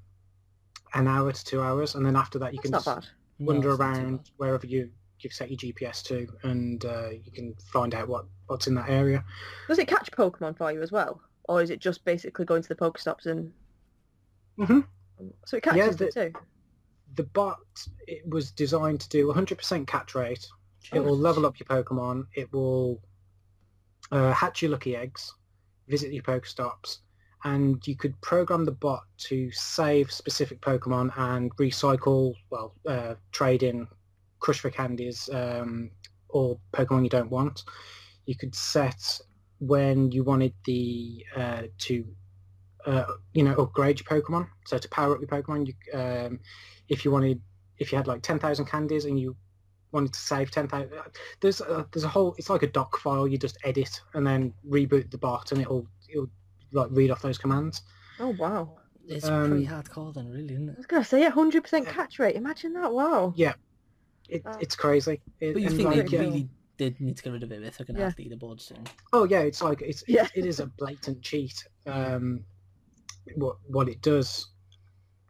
[0.94, 3.08] an hour to two hours, and then after that you That's can not just bad.
[3.38, 4.90] No, wander it's not too around wherever you
[5.22, 8.88] you've set your GPS to, and uh, you can find out what what's in that
[8.88, 9.24] area.
[9.68, 11.20] Does it catch Pokemon for you as well?
[11.48, 13.52] Or is it just basically going to the Pokestops and...
[14.56, 14.80] hmm
[15.44, 16.40] So it catches the- them too?
[17.16, 17.58] the bot
[18.06, 20.46] it was designed to do 100% catch rate.
[20.94, 22.26] It will level up your Pokemon.
[22.34, 23.00] It will
[24.12, 25.34] uh, hatch your lucky eggs,
[25.88, 26.98] visit your Pokestops,
[27.44, 33.62] and you could program the bot to save specific Pokemon and recycle, well, uh, trade
[33.62, 33.88] in
[34.40, 35.90] crush for candies um,
[36.28, 37.64] or Pokemon you don't want.
[38.26, 39.20] You could set
[39.58, 42.04] when you wanted the uh, to
[42.86, 44.48] uh, you know upgrade your Pokemon.
[44.66, 46.40] So to power up your Pokemon, you um,
[46.88, 47.40] if you wanted
[47.78, 49.36] if you had like ten thousand candies and you
[49.92, 50.92] wanted to save ten thousand,
[51.40, 53.26] there's a, there's a whole it's like a doc file.
[53.28, 56.30] You just edit and then reboot the bot and it'll it'll
[56.72, 57.82] like read off those commands.
[58.18, 58.76] Oh wow.
[59.08, 60.74] It's Um, pretty hardcore then, really, isn't it?
[60.76, 62.36] I was gonna say hundred percent catch rate.
[62.36, 62.92] Imagine that.
[62.92, 63.32] Wow.
[63.36, 63.54] Yeah,
[64.30, 64.56] it, Oh.
[64.60, 65.20] it's crazy.
[65.40, 67.62] It- But you think like, they yeah, really did need to get rid of it
[67.62, 68.06] if they're going to Yeah.
[68.08, 68.84] have leaderboards soon.
[69.12, 70.28] Oh yeah, it's like it's Yeah.
[70.34, 71.62] it is a blatant cheat.
[71.86, 72.44] Um,
[73.36, 74.48] what what it does,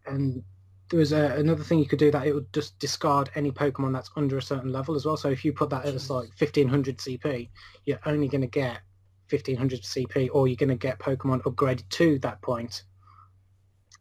[0.07, 0.43] and
[0.91, 3.93] there was a, another thing you could do that it would just discard any Pokemon
[3.93, 5.17] that's under a certain level as well.
[5.17, 7.49] So if you put that as like fifteen hundred CP,
[7.85, 8.81] you're only going to get
[9.29, 12.85] fifteen hundred CP, or you're going to get Pokemon upgraded to that point,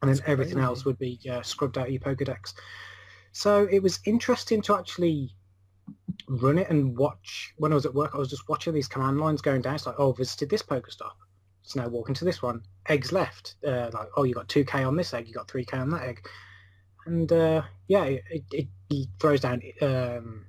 [0.01, 0.65] and then That's everything crazy.
[0.65, 2.53] else would be uh, scrubbed out of your Pokedex.
[3.31, 5.35] So it was interesting to actually
[6.27, 7.53] run it and watch.
[7.57, 9.75] When I was at work, I was just watching these command lines going down.
[9.75, 11.13] It's like, oh, visited this Pokestop.
[11.63, 12.63] It's now walking to this one.
[12.87, 13.55] Eggs left.
[13.65, 15.27] Uh, like, oh, you got 2k on this egg.
[15.27, 16.25] You got 3k on that egg.
[17.05, 20.45] And uh, yeah, it, it, it throws down um,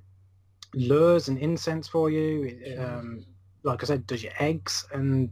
[0.73, 2.43] lures and incense for you.
[2.43, 3.25] It, um,
[3.63, 4.85] like I said, does your eggs.
[4.93, 5.29] And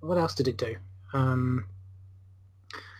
[0.00, 0.76] what else did it do?
[1.12, 1.66] Um,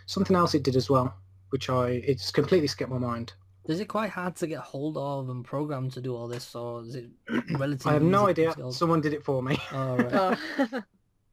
[0.06, 1.14] something else it did as well,
[1.50, 3.32] which I it's completely skipped my mind.
[3.68, 6.83] Is it quite hard to get hold of and programmed to do all this, or
[6.83, 7.11] is it
[7.59, 7.90] relatively?
[7.90, 8.52] I have no idea.
[8.52, 8.76] skills?
[8.78, 9.59] Someone did it for me.
[9.72, 10.38] Oh, right.
[10.61, 10.83] Oh.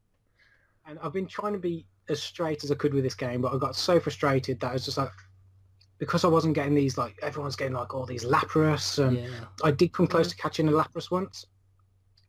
[0.88, 3.54] and I've been trying to be as straight as I could with this game, but
[3.54, 5.12] I got so frustrated that I was just like,
[5.98, 9.28] because I wasn't getting these like everyone's getting like all these Lapras, and yeah,
[9.64, 11.46] I did come close to catching a Lapras once,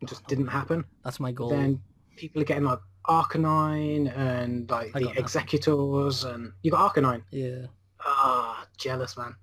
[0.01, 0.85] it just didn't happen.
[1.05, 1.49] that's my goal.
[1.51, 1.81] Then
[2.17, 5.25] people are getting like Arcanine and like I the got that.
[5.25, 7.23] Exeggutors, and you got Arcanine.
[7.33, 7.67] Yeah,
[8.01, 9.35] Ah, jealous man,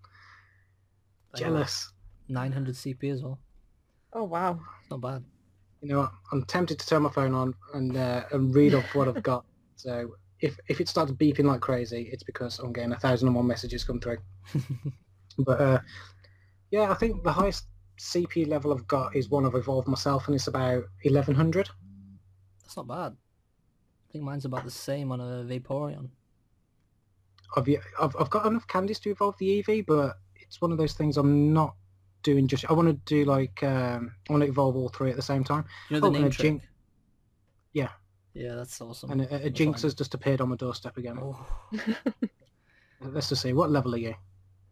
[1.34, 1.92] I got jealous.
[2.30, 3.40] 900 CP as well.
[4.14, 4.60] oh wow.
[4.82, 5.24] It's not bad.
[5.82, 6.12] You know what?
[6.32, 9.46] I'm tempted to turn my phone on and uh, and read off what I've got.
[9.76, 13.36] So if if it starts beeping like crazy, it's because I'm getting a thousand and
[13.36, 14.20] one messages come through.
[15.40, 15.80] But uh,
[16.70, 17.66] yeah, I think the highest
[18.00, 21.70] CP level I've got is one I've evolved myself, and it's about 1100.
[22.62, 23.14] That's not bad.
[23.14, 26.10] I think mine's about the same on a Vaporeon.
[27.58, 27.68] I've,
[28.00, 30.18] I've I've got enough candies to evolve the Eevee, but
[30.54, 31.74] it's one of those things I'm not
[32.22, 32.64] doing just.
[32.70, 35.44] I want to do like um, I want to evolve all three at the same
[35.44, 35.66] time.
[35.90, 36.44] You know the Oh, name and trick?
[36.46, 36.62] Jink-
[37.74, 37.90] Yeah.
[38.36, 39.10] Yeah, that's awesome.
[39.10, 41.18] And a, a Jynx find has just appeared on my doorstep again.
[41.20, 41.44] Oh.
[43.02, 43.54] Let's just see.
[43.54, 44.14] What level are you?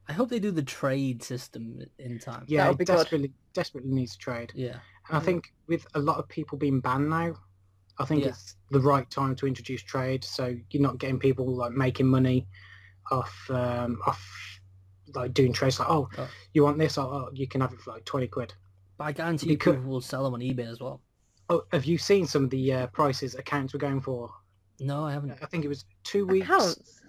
[0.08, 2.46] I hope they do the trade system in time.
[2.48, 2.98] Yeah, would it be good.
[2.98, 4.52] desperately desperately needs to trade.
[4.54, 4.78] Yeah.
[5.10, 7.34] And I think with a lot of people being banned now,
[7.98, 8.30] I think Yeah.
[8.30, 10.24] it's the right time to introduce trade.
[10.24, 12.48] So you're not getting people like making money
[13.12, 14.51] off um, off
[15.16, 15.80] like doing trades.
[15.80, 16.28] Like, oh, Oh.
[16.54, 16.98] you want this?
[16.98, 18.54] Oh, oh, you can have it for like twenty quid.
[18.98, 21.02] But I guarantee you Because- people will sell them on eBay as well.
[21.50, 24.30] Oh, have you seen some of the uh, prices accounts were going for?
[24.80, 25.32] No, I haven't.
[25.42, 26.46] I think it was two weeks.
[26.48, 27.02] Accounts.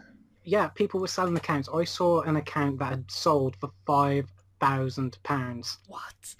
[0.44, 1.68] Yeah, people were selling accounts.
[1.72, 4.28] I saw an account that had sold for five
[4.60, 5.78] thousand pounds.
[5.86, 6.34] What?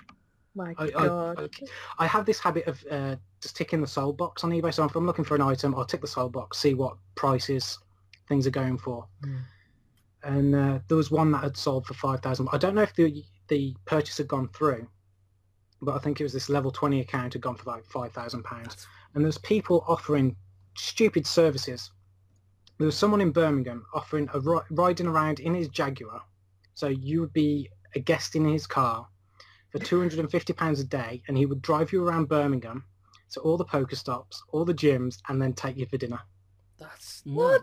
[0.55, 1.51] My I, god.
[1.99, 4.75] I, I have this habit of uh, just ticking the sold box on eBay.
[4.75, 7.79] So if I'm looking for an item, I'll tick the sold box, see what prices
[8.29, 9.07] things are going for.
[9.25, 9.37] Hmm.
[10.25, 12.49] And uh, there was one that had sold for five thousand.
[12.53, 14.87] I don't know if the the purchase had gone through,
[15.81, 18.45] but I think it was this level twenty account had gone for like five thousand
[18.45, 18.69] pounds.
[18.69, 20.37] That's- And there's people offering
[20.77, 21.91] stupid services.
[22.79, 26.23] There was someone in Birmingham offering a ri- riding around in his Jaguar.
[26.75, 29.07] So you would be a guest in his car
[29.71, 32.85] for £250 a day and he would drive you around Birmingham
[33.33, 36.21] to all the Pokestops, all the gyms and then take you for dinner.
[36.79, 37.63] That's What?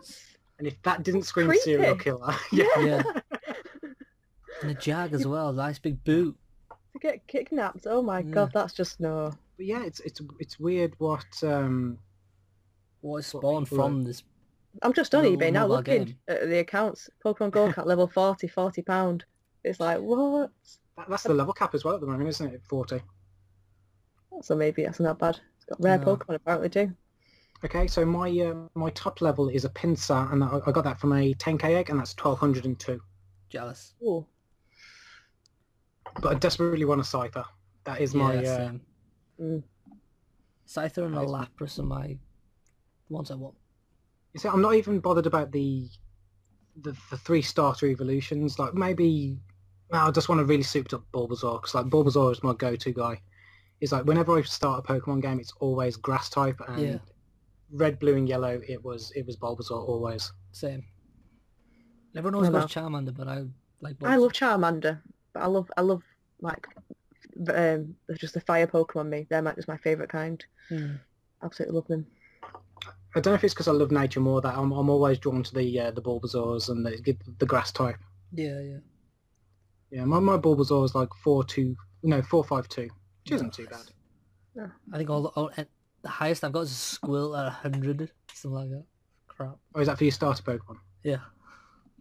[0.60, 0.66] Nuts.
[0.66, 1.62] And if that didn't scream Creepy.
[1.62, 2.66] serial killer, yeah.
[2.80, 3.04] Yeah.
[4.62, 6.36] And a Jag as well, nice big boot.
[6.92, 7.88] to get kidnapped.
[7.88, 8.32] Oh my Yeah.
[8.32, 9.32] god, that's just no.
[9.56, 11.98] But yeah, it's it's it's weird what um
[13.00, 14.24] What is What spawned people are- from this?
[14.82, 16.18] I'm just on eBay now mobile looking game.
[16.28, 17.10] at the accounts.
[17.26, 19.24] Pokemon Go Kart level 40, 40 pound.
[19.64, 20.52] It's like what?
[20.98, 22.62] that, that's the level cap as well at the moment, isn't it?
[22.70, 23.02] 40.
[24.42, 25.40] So maybe that's not bad.
[25.56, 26.18] It's got rare No.
[26.18, 26.92] Pokemon apparently too.
[27.64, 31.00] Okay, so my uh, my top level is a Pinsir, and I, I got that
[31.00, 33.02] from a 10k egg, and that's 1202.
[33.50, 33.96] Jealous.
[34.02, 34.26] Ooh.
[36.22, 37.46] But I desperately want a Scyther.
[37.84, 38.72] That is my yeah,
[39.40, 39.44] uh.
[39.44, 39.64] Mm.
[40.68, 41.30] Scyther and a Nice.
[41.30, 42.18] Lapras are my
[43.10, 43.56] ones I want.
[44.34, 45.90] You see, I'm not even bothered about the
[46.82, 48.58] the, the three starter evolutions.
[48.58, 49.38] Like maybe
[49.90, 52.94] well, I just want to really souped up Bulbasaur because like Bulbasaur is my go-to
[52.94, 53.20] guy.
[53.82, 56.98] It's like whenever I start a Pokemon game, it's always grass type and Yeah.
[57.72, 58.60] Red, blue, and yellow.
[58.68, 60.32] It was it was Bulbasaur always.
[60.52, 60.84] Same.
[62.16, 63.44] Everyone always No, goes Charmander, but I
[63.82, 63.96] like.
[64.04, 65.02] I love Charmander,
[65.34, 66.04] but I love I love
[66.42, 66.68] like
[67.54, 69.10] um, just the fire Pokemon.
[69.10, 70.44] Me, they're my, just my favorite kind.
[70.70, 70.96] Hmm.
[71.44, 72.06] Absolutely love them.
[73.16, 75.42] I don't know if it's because I love nature more that I'm, I'm always drawn
[75.42, 77.98] to the uh, the Bulbasaurs and the the grass type.
[78.34, 78.78] Yeah, yeah.
[79.92, 82.90] Yeah, my my Bulbasaur is like four two, no four five two,
[83.24, 83.86] which isn't too bad.
[84.56, 84.70] Nice.
[84.94, 85.52] I think all, the- all
[86.02, 88.86] the highest I've got is a squill at hundred, something like that.
[89.28, 89.58] Crap.
[89.76, 90.78] Oh, is that for your starter Pokemon?
[91.04, 91.18] Yeah.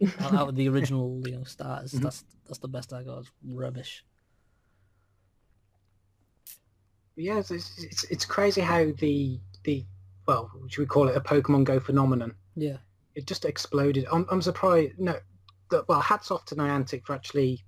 [0.21, 2.03] out, out of the original, you know, starters, Mhm.
[2.03, 3.19] that's that's the best I got.
[3.19, 4.03] It's rubbish.
[7.15, 9.85] Yeah, it's, it's it's it's crazy how the the
[10.27, 12.33] well, should we call it a Pokemon Go phenomenon?
[12.55, 12.77] Yeah.
[13.15, 14.05] It just exploded.
[14.11, 14.97] I'm I'm surprised.
[14.99, 15.19] No,
[15.69, 17.63] the, well, hats off to Niantic for actually.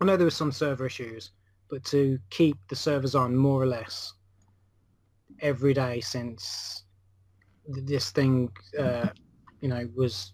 [0.00, 1.30] I know there was some server issues,
[1.68, 4.14] but to keep the servers on more or less
[5.42, 6.84] every day since
[7.68, 9.10] this thing, uh,
[9.60, 10.32] you know, was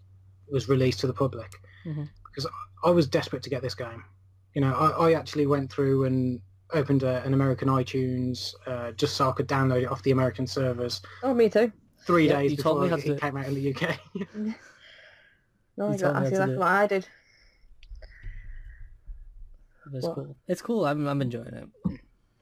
[0.51, 1.51] was released to the public,
[1.85, 2.09] Mhm.
[2.25, 2.47] because
[2.83, 4.03] I was desperate to get this game.
[4.55, 6.41] You know, I, I actually went through and
[6.73, 10.47] opened a, an American iTunes uh, just so I could download it off the American
[10.47, 11.71] servers Oh, me too.
[12.05, 13.21] three Yep, days you told before me how it, to it it.
[13.21, 13.99] came out in the UK.
[15.77, 17.07] No, I told me how that's exactly what I did.
[19.93, 20.35] It's cool.
[20.47, 20.85] It's cool.
[20.85, 21.69] I'm I'm enjoying it.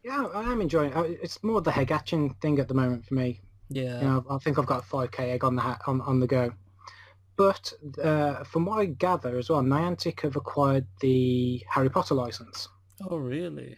[0.08, 1.20] Yeah, I am enjoying it.
[1.22, 3.42] It's more the Hegatchin thing at the moment for me.
[3.70, 4.00] Yeah.
[4.00, 6.28] You know, I think I've got a 5k egg on the hat, on, on the
[6.28, 6.54] go.
[7.36, 12.70] But uh, from what I gather as well, Niantic have acquired the Harry Potter license.
[13.10, 13.76] Oh really?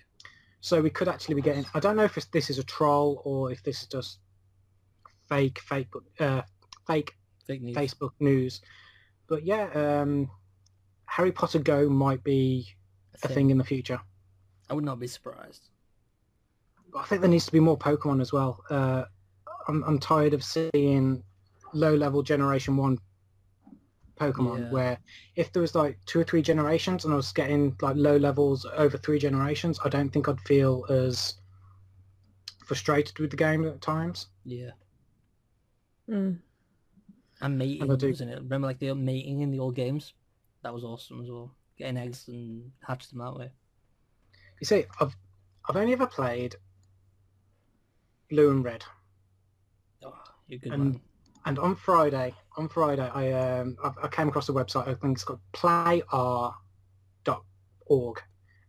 [0.61, 3.21] So we could actually be getting, I don't know if it's, this is a troll
[3.25, 4.19] or if this is just
[5.27, 5.87] fake, fake,
[6.19, 6.43] uh,
[6.85, 7.13] fake
[7.47, 7.75] Fake news.
[7.75, 8.61] Facebook news.
[9.27, 10.29] But yeah, um,
[11.05, 12.67] Harry Potter Go might be
[13.23, 13.99] a thing in the future.
[14.69, 15.69] I would not be surprised.
[16.95, 18.63] I think there needs to be more Pokemon as well.
[18.69, 19.05] Uh,
[19.67, 21.23] I'm, I'm tired of seeing
[21.73, 22.97] low-level Generation 1
[24.19, 24.71] Pokemon Yeah.
[24.71, 24.97] where
[25.35, 28.65] if there was like two or three generations and I was getting like low levels
[28.75, 31.35] over three generations, I don't think I'd feel as
[32.65, 34.27] frustrated with the game at times.
[34.45, 34.71] Yeah.
[36.09, 36.39] Mm.
[37.41, 38.39] And mating, And I do- wasn't it?
[38.39, 40.13] Remember like the mating in the old games?
[40.63, 41.51] That was awesome as well.
[41.77, 43.51] Getting eggs and hatch them that way.
[44.59, 45.15] You see, I've,
[45.69, 46.57] I've only ever played
[48.29, 48.85] Blue and Red.
[50.03, 50.13] Oh,
[50.47, 51.01] you're good And man.
[51.45, 54.87] And on Friday, on Friday, I um I, I came across a website.
[54.87, 56.53] I think it's called playr.org,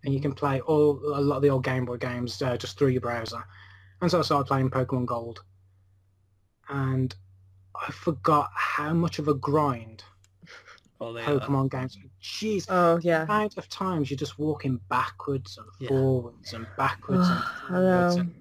[0.04, 2.78] and you can play all a lot of the old Game Boy games uh, just
[2.78, 3.44] through your browser.
[4.00, 5.44] And so I started playing Pokemon Gold,
[6.68, 7.14] and
[7.74, 10.04] I forgot how much of a grind
[11.00, 11.40] Oh, they are.
[11.40, 11.98] Pokemon games.
[12.22, 13.22] Jeez, Oh, the yeah.
[13.24, 15.88] amount of times you're just walking backwards and Yeah.
[15.88, 18.16] forwards and backwards and I forwards.
[18.16, 18.20] know.
[18.20, 18.39] And,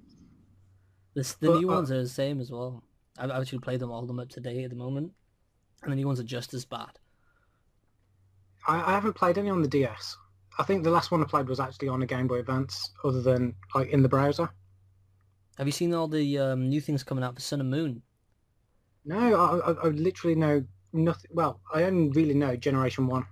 [1.13, 2.83] This, the But, new uh, ones are the same as well.
[3.17, 5.11] I've actually played them all them up to date at the moment,
[5.83, 6.99] and the new ones are just as bad.
[8.67, 10.15] I, I haven't played any on the DS.
[10.57, 13.21] I think the last one I played was actually on a Game Boy Advance, other
[13.21, 14.49] than like in the browser.
[15.57, 18.01] Have you seen all the um, new things coming out for Sun and Moon?
[19.05, 21.31] No, I, I, I literally know nothing.
[21.33, 23.25] Well, I only really know Generation One.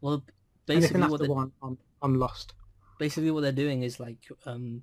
[0.00, 0.24] Well,
[0.66, 2.54] basically what they one, I'm, I'm lost.
[2.98, 4.82] basically what they're doing is like um,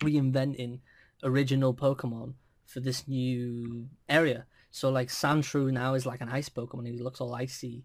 [0.00, 0.80] reinventing
[1.22, 2.34] original Pokemon
[2.66, 4.46] for this new area.
[4.70, 6.86] So like Sandshrew now is like an ice Pokemon.
[6.86, 7.84] He looks all icy.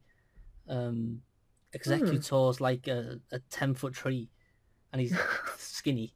[0.70, 1.22] Um,
[1.76, 4.30] Exeggutor's like a, a ten foot tree,
[4.92, 5.16] and he's
[5.58, 6.14] skinny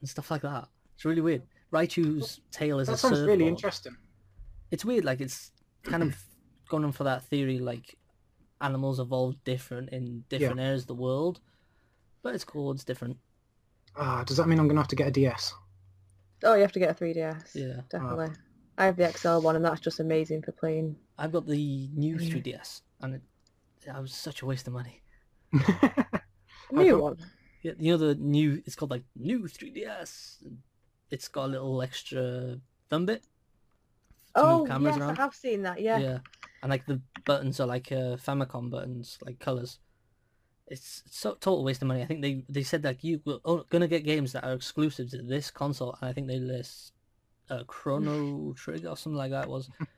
[0.00, 0.68] and stuff like that.
[0.94, 1.42] It's really weird.
[1.72, 3.96] Raichu's tail is That a sounds really interesting.
[4.70, 5.04] It's weird.
[5.04, 5.50] Like it's
[5.82, 6.16] kind of
[6.68, 7.58] going on for that theory.
[7.58, 7.96] Like
[8.60, 11.40] animals evolve different in different areas of the world,
[12.22, 12.70] but it's cool.
[12.72, 13.16] It's different.
[13.96, 15.54] Ah, does that mean I'm gonna have to get a DS?
[16.44, 17.54] Oh, you have to get a 3DS.
[17.54, 17.82] Yeah.
[17.90, 18.30] Definitely.
[18.78, 20.96] I have the XL one, and that's just amazing for playing.
[21.18, 23.22] I've got the new 3DS, and it,
[23.86, 25.02] that was such a waste of money.
[26.72, 27.18] New one.
[27.62, 28.62] Yeah, you know the new.
[28.64, 30.42] It's called like new 3DS.
[31.10, 32.56] It's got a little extra
[32.88, 33.24] thumb bit.
[34.34, 35.18] Oh, cameras yes, around.
[35.18, 35.80] I have seen that.
[35.80, 35.98] Yeah.
[35.98, 36.18] Yeah.
[36.62, 39.78] and like the buttons are like uh, Famicom buttons, like colors.
[40.68, 42.02] It's so total waste of money.
[42.02, 45.22] I think they they said that you were gonna get games that are exclusive to
[45.22, 46.92] this console, and I think they list
[47.50, 49.88] uh, Chrono Trigger or something like that was, and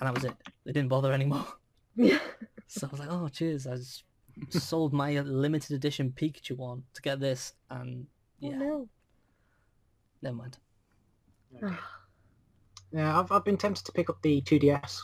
[0.00, 0.34] that was it.
[0.64, 1.46] They didn't bother anymore.
[1.98, 2.18] Yeah.
[2.66, 3.66] So I was like, oh, cheers.
[3.66, 4.04] I just
[4.50, 8.06] sold my limited edition Pikachu one to get this, and
[8.44, 8.88] Oh, yeah, no.
[10.20, 10.58] never mind.
[12.92, 15.00] yeah, I've, I've been tempted to pick up the 2DS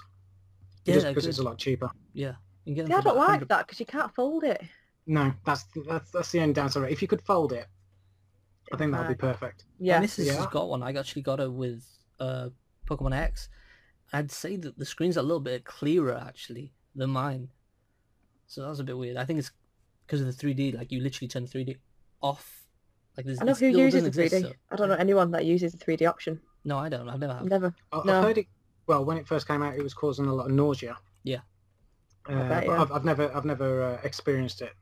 [0.85, 1.91] Yeah, just they're because it's a lot cheaper.
[2.13, 2.35] Yeah,
[2.67, 4.61] you can get See, I don't like 100 that because you can't fold it.
[5.07, 6.91] No, that's that's that's the only downside.
[6.91, 7.67] If you could fold it,
[8.73, 9.65] I think that would be perfect.
[9.79, 9.97] Yeah.
[9.97, 10.35] My missus Yeah.
[10.37, 10.83] has got one.
[10.83, 11.85] I actually got it with
[12.21, 12.49] uh,
[12.89, 13.49] Pokemon X.
[14.13, 17.49] I'd say that the screen's a little bit clearer actually than mine.
[18.47, 19.17] So that was a bit weird.
[19.17, 19.51] I think it's
[20.07, 20.77] because of the 3D.
[20.77, 21.77] Like you literally turn the 3D
[22.21, 22.67] off
[23.17, 24.25] Like, there's, I know who uses the 3D.
[24.27, 26.41] exist, so- I don't know anyone that uses the 3D option.
[26.65, 27.09] No, I don't.
[27.09, 27.49] I've never I've had.
[27.51, 27.75] never.
[27.93, 28.19] I- No.
[28.19, 28.47] I've heard it.
[28.87, 30.97] Well, when it first came out, it was causing a lot of nausea.
[31.25, 31.41] Yeah.
[32.29, 32.81] Uh, bet, yeah.
[32.83, 34.73] I've, I've never, I've never uh, experienced it.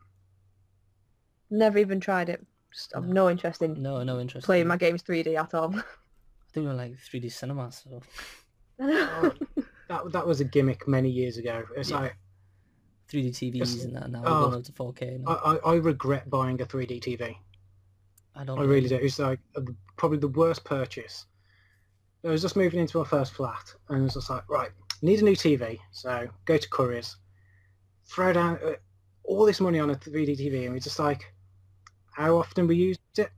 [1.50, 2.44] Never even tried it.
[2.72, 4.46] Just I've no interest in No, no interest.
[4.46, 5.74] playing in my games 3D at all.
[5.76, 5.82] I
[6.52, 8.00] think we're like 3D cinema, so
[8.80, 9.32] Oh,
[9.88, 11.64] that that was a gimmick many years ago.
[11.76, 12.00] It's Yeah.
[12.00, 12.16] like
[13.08, 13.84] 3D TVs Yes.
[13.84, 14.34] and that now Oh.
[14.42, 15.14] we're going up to 4K.
[15.14, 15.58] I, Now.
[15.64, 17.36] I, I regret buying a 3D TV.
[18.36, 18.58] I don't.
[18.58, 18.94] I really do.
[18.96, 19.62] It's like uh,
[19.96, 21.26] probably the worst purchase.
[22.24, 24.70] I was just moving into my first flat, and it was just like, right,
[25.02, 25.78] need a new TV.
[25.90, 27.16] So go to Curry's,
[28.04, 28.74] throw down uh,
[29.24, 31.32] all this money on a 3D TV, and we're just like,
[32.12, 33.30] how often we used it?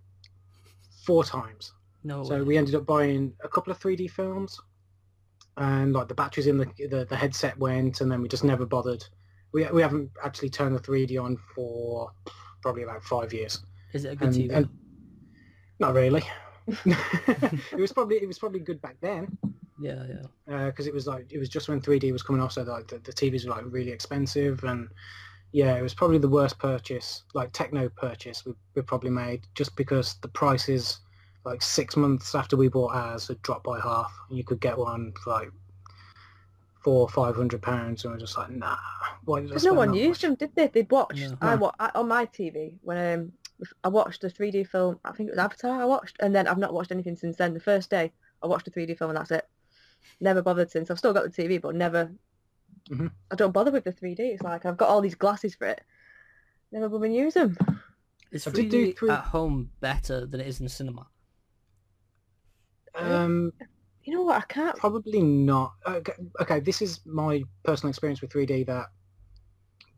[1.05, 1.73] Four times.
[2.05, 2.25] No.
[2.25, 2.43] So way.
[2.43, 4.61] we ended up buying a couple of 3D films,
[5.57, 8.67] and like the batteries in the the, the headset went, and then we just never
[8.67, 9.05] bothered.
[9.53, 12.11] We we haven't actually turned the 3D on for
[12.63, 13.65] probably about five years.
[13.93, 14.57] Is it a good and- TV?
[14.57, 14.69] and-
[15.79, 16.23] Not really.
[16.85, 19.37] it was probably it was probably good back then
[19.83, 20.55] yeah, yeah.
[20.55, 22.87] Uh, because it was like it was just when 3D was coming off, so like
[22.87, 24.89] the, the TVs were like really expensive, and
[25.53, 29.77] yeah, it was probably the worst purchase, like techno purchase we, we probably made, just
[29.77, 31.01] because the prices
[31.45, 34.79] like six months after we bought ours had dropped by half, and you could get
[34.79, 35.51] one for like
[36.83, 38.77] four or five hundred pounds, and we're just like, nah,
[39.25, 40.23] why Because no one used much?
[40.23, 40.69] them, did they?
[40.69, 41.33] They watched.
[41.33, 41.37] No.
[41.41, 41.57] I No.
[41.57, 43.33] wa- I, on my TV when um,
[43.85, 44.99] I watched the 3D film.
[45.05, 45.81] I think it was Avatar.
[45.81, 47.55] I watched, and then I've not watched anything since then.
[47.55, 48.13] The first day
[48.43, 49.47] I watched the 3D film, and that's it.
[50.21, 50.91] Never bothered since.
[50.91, 52.11] I've still got the TV, but never.
[52.91, 53.11] Mhm.
[53.31, 54.21] I don't bother with the 3D.
[54.21, 55.81] It's like I've got all these glasses for it.
[56.71, 57.57] Never blooming use them.
[58.31, 61.07] Is I did do 3D at home better than it is in cinema?
[62.95, 63.53] Um,
[64.05, 64.37] You know what?
[64.37, 64.77] I can't.
[64.77, 65.75] Probably not.
[65.87, 68.87] Okay, okay, this is my personal experience with 3D that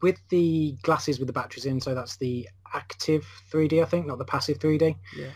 [0.02, 4.18] with the glasses with the batteries in, so that's the active 3D, I think, not
[4.18, 4.96] the passive 3D.
[5.16, 5.30] Yeah.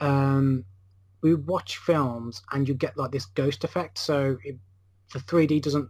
[0.00, 0.64] Um,
[1.22, 4.58] we watch films and you get like this ghost effect, so it,
[5.14, 5.88] the 3D doesn't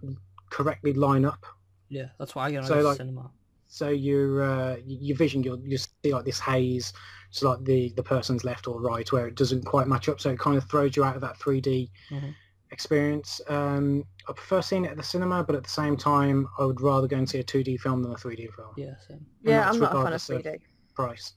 [0.51, 1.45] correctly line up.
[1.89, 3.31] Yeah, that's why I get So, on like- cinema.
[3.73, 6.93] So your uh, your vision, you'll you see like this haze,
[7.31, 10.21] it's like the the person's left or right, where it doesn't quite match up.
[10.21, 12.35] So it kind of throws you out of that 3D Mhm.
[12.73, 13.41] experience.
[13.49, 16.81] Um, I prefer seeing it at the cinema, but at the same time, I would
[16.81, 18.75] rather go and see a 2D film than a 3D film.
[18.77, 19.25] Yeah, same.
[19.43, 20.61] Yeah, I'm not a fan of 3D.
[20.97, 21.35] Price.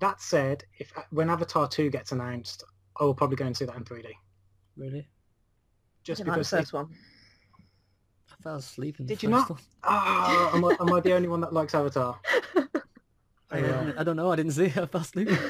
[0.00, 2.64] That said, if when Avatar 2 gets announced,
[3.00, 4.12] I will probably go and see that in 3D.
[4.76, 5.08] Really?
[6.02, 6.50] Just Didn't like because.
[6.50, 6.94] the it- one.
[8.44, 9.50] I fell asleep in the Did you first not?
[9.50, 9.60] one.
[9.84, 12.18] Ah, am, I, am I the only one that likes Avatar?
[13.50, 13.92] I, Yeah.
[13.96, 14.30] I don't know.
[14.30, 14.76] I didn't see it.
[14.76, 15.28] I fell asleep.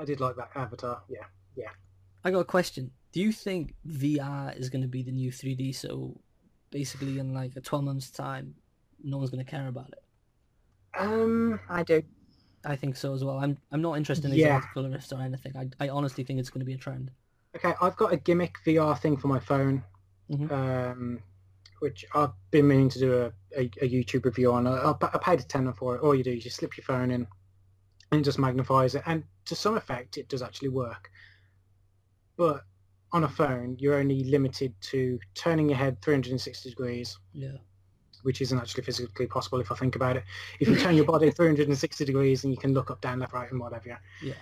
[0.00, 1.02] I did like that Avatar.
[1.08, 1.24] Yeah.
[1.54, 1.68] Yeah.
[2.24, 2.90] I got a question.
[3.12, 5.74] Do you think VR is going to be the new 3D?
[5.74, 6.18] So
[6.70, 8.54] basically, in like a 12 months' time,
[9.04, 10.02] no one's going to care about it.
[10.98, 11.60] Um.
[11.68, 12.02] I do.
[12.64, 13.38] I think so as well.
[13.38, 14.62] I'm I'm not interested in these Yeah.
[14.72, 15.52] colorist or anything.
[15.56, 17.10] I, I honestly think it's going to be a trend.
[17.54, 19.82] Okay, I've got a gimmick VR thing for my phone,
[20.30, 20.50] Mhm.
[20.52, 21.22] um,
[21.80, 24.66] which I've been meaning to do a, a, a YouTube review on.
[24.66, 26.02] I, I I paid a tenner for it.
[26.02, 27.26] All you do is you slip your phone in
[28.10, 29.02] and it just magnifies it.
[29.06, 31.10] And to some effect, it does actually work.
[32.36, 32.64] But
[33.12, 37.56] on a phone, you're only limited to turning your head 360 degrees, Yeah.
[38.22, 40.24] which isn't actually physically possible if I think about it.
[40.60, 43.50] If you turn your body 360 degrees and you can look up, down, left, right,
[43.50, 43.98] and whatever.
[44.22, 44.34] Yeah.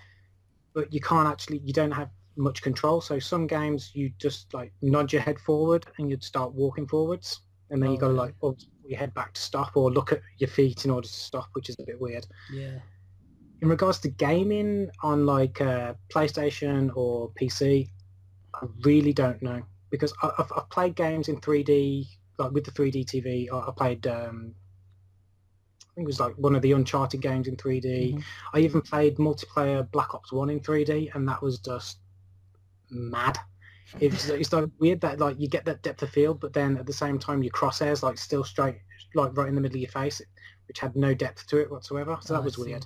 [0.72, 3.00] But you can't actually, you don't have much control.
[3.00, 7.40] So some games you just like nod your head forward and you'd start walking forwards.
[7.70, 10.12] And then Oh, you got to like pull your head back to stop or look
[10.12, 12.26] at your feet in order to stop, which is a bit weird.
[12.52, 12.78] Yeah.
[13.62, 17.88] In regards to gaming on like uh, PlayStation or PC,
[18.54, 22.06] I really don't know because I, I've, I've played games in 3D,
[22.38, 23.48] like with the 3D TV.
[23.52, 24.54] I, I played, um,
[25.80, 28.14] I think it was like one of the Uncharted games in 3D.
[28.14, 28.22] Mhm.
[28.54, 31.98] I even played multiplayer Black Ops 1 in 3D and that was just
[32.90, 33.38] mad.
[34.00, 36.86] It's, it's like weird that like you get that depth of field, but then at
[36.86, 38.76] the same time your crosshairs like still straight,
[39.14, 40.20] like right in the middle of your face,
[40.66, 42.18] which had no depth to it whatsoever.
[42.20, 42.84] So Oh, that was weird.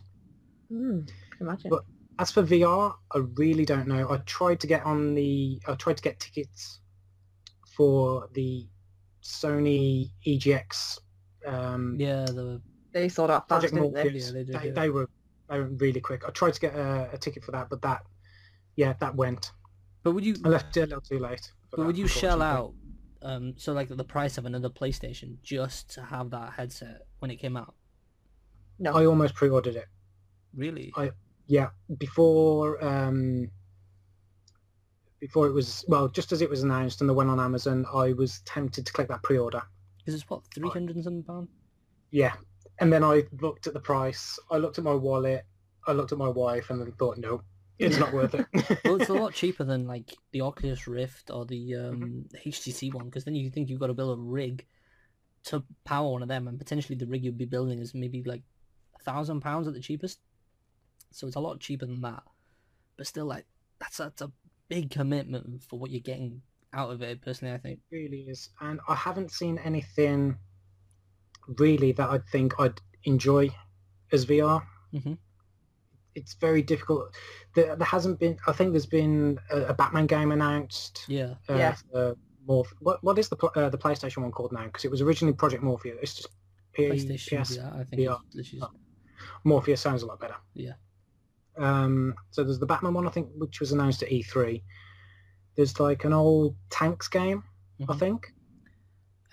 [0.69, 1.01] Hmm.
[1.41, 1.71] Imagine.
[1.71, 1.85] But-
[2.19, 4.11] As for VR, I really don't know.
[4.11, 6.81] I tried to get on the, I tried to get tickets
[7.75, 8.69] for the
[9.23, 10.99] Sony EGX.
[11.47, 12.25] Um, Yeah.
[12.27, 12.61] The
[12.93, 14.19] they sold out fast, Project didn't they?
[14.19, 14.73] Yeah, they did, they, yeah.
[14.75, 15.09] they were
[15.49, 16.23] they were really quick.
[16.27, 18.03] I tried to get a, a ticket for that, but that,
[18.77, 19.53] yeah, that went.
[20.03, 21.53] But would you I left it a little too late.
[21.71, 22.75] but that, would you shell out
[23.23, 27.37] um so like the price of another PlayStation just to have that headset when it
[27.37, 27.75] came out?
[28.79, 28.93] No.
[28.93, 29.87] I almost pre-ordered it.
[30.55, 30.93] Really?
[30.97, 31.11] I-
[31.47, 33.51] Yeah, before um,
[35.21, 38.13] before it was well, just as it was announced and it went on Amazon, I
[38.13, 39.63] was tempted to click that pre-order.
[39.99, 41.49] Because it's what three hundred and something pound.
[42.11, 42.33] Yeah,
[42.79, 44.39] and then I looked at the price.
[44.51, 45.45] I looked at my wallet.
[45.87, 47.43] I looked at my wife, and then thought, no,
[47.81, 48.47] it's not worth it.
[48.85, 53.07] well, it's a lot cheaper than like the Oculus Rift or the um, HTC one
[53.07, 54.67] because then you think you've got to build a rig
[55.45, 58.43] to power one of them, and potentially the rig you'd be building is maybe like
[58.99, 60.19] a thousand pounds at the cheapest.
[61.13, 62.23] So it's a lot cheaper than that,
[62.97, 63.47] but still, like
[63.79, 64.31] that's that's a
[64.69, 67.23] big commitment for what you're getting out of it.
[67.23, 67.81] Personally, I think.
[67.91, 70.37] really is, and I haven't seen anything
[71.59, 73.51] really that I think I'd enjoy
[74.13, 74.63] as VR.
[74.93, 75.19] Mhm.
[76.21, 77.15] It's very difficult.
[77.55, 78.37] There, there hasn't been.
[78.47, 81.05] I think there's been a, a Batman game announced.
[81.09, 81.77] Yeah, Uh, Yeah.
[81.95, 82.15] uh,
[82.49, 84.65] Morph- what what is the pl- uh, the PlayStation one called now?
[84.65, 85.99] Because it was originally Project Morpheus.
[86.03, 86.29] It's just
[86.73, 87.57] P- PlayStation PS.
[87.57, 87.81] VR.
[87.81, 88.19] I think VR.
[88.27, 88.73] it's literally just-
[89.45, 90.37] Morpheus sounds a lot better.
[90.55, 90.73] Yeah.
[91.57, 92.15] Um.
[92.31, 94.63] So there's the Batman one, I think, which was announced at E3.
[95.57, 97.43] There's like an old tanks game,
[97.81, 97.99] I Mhm.
[97.99, 98.33] think.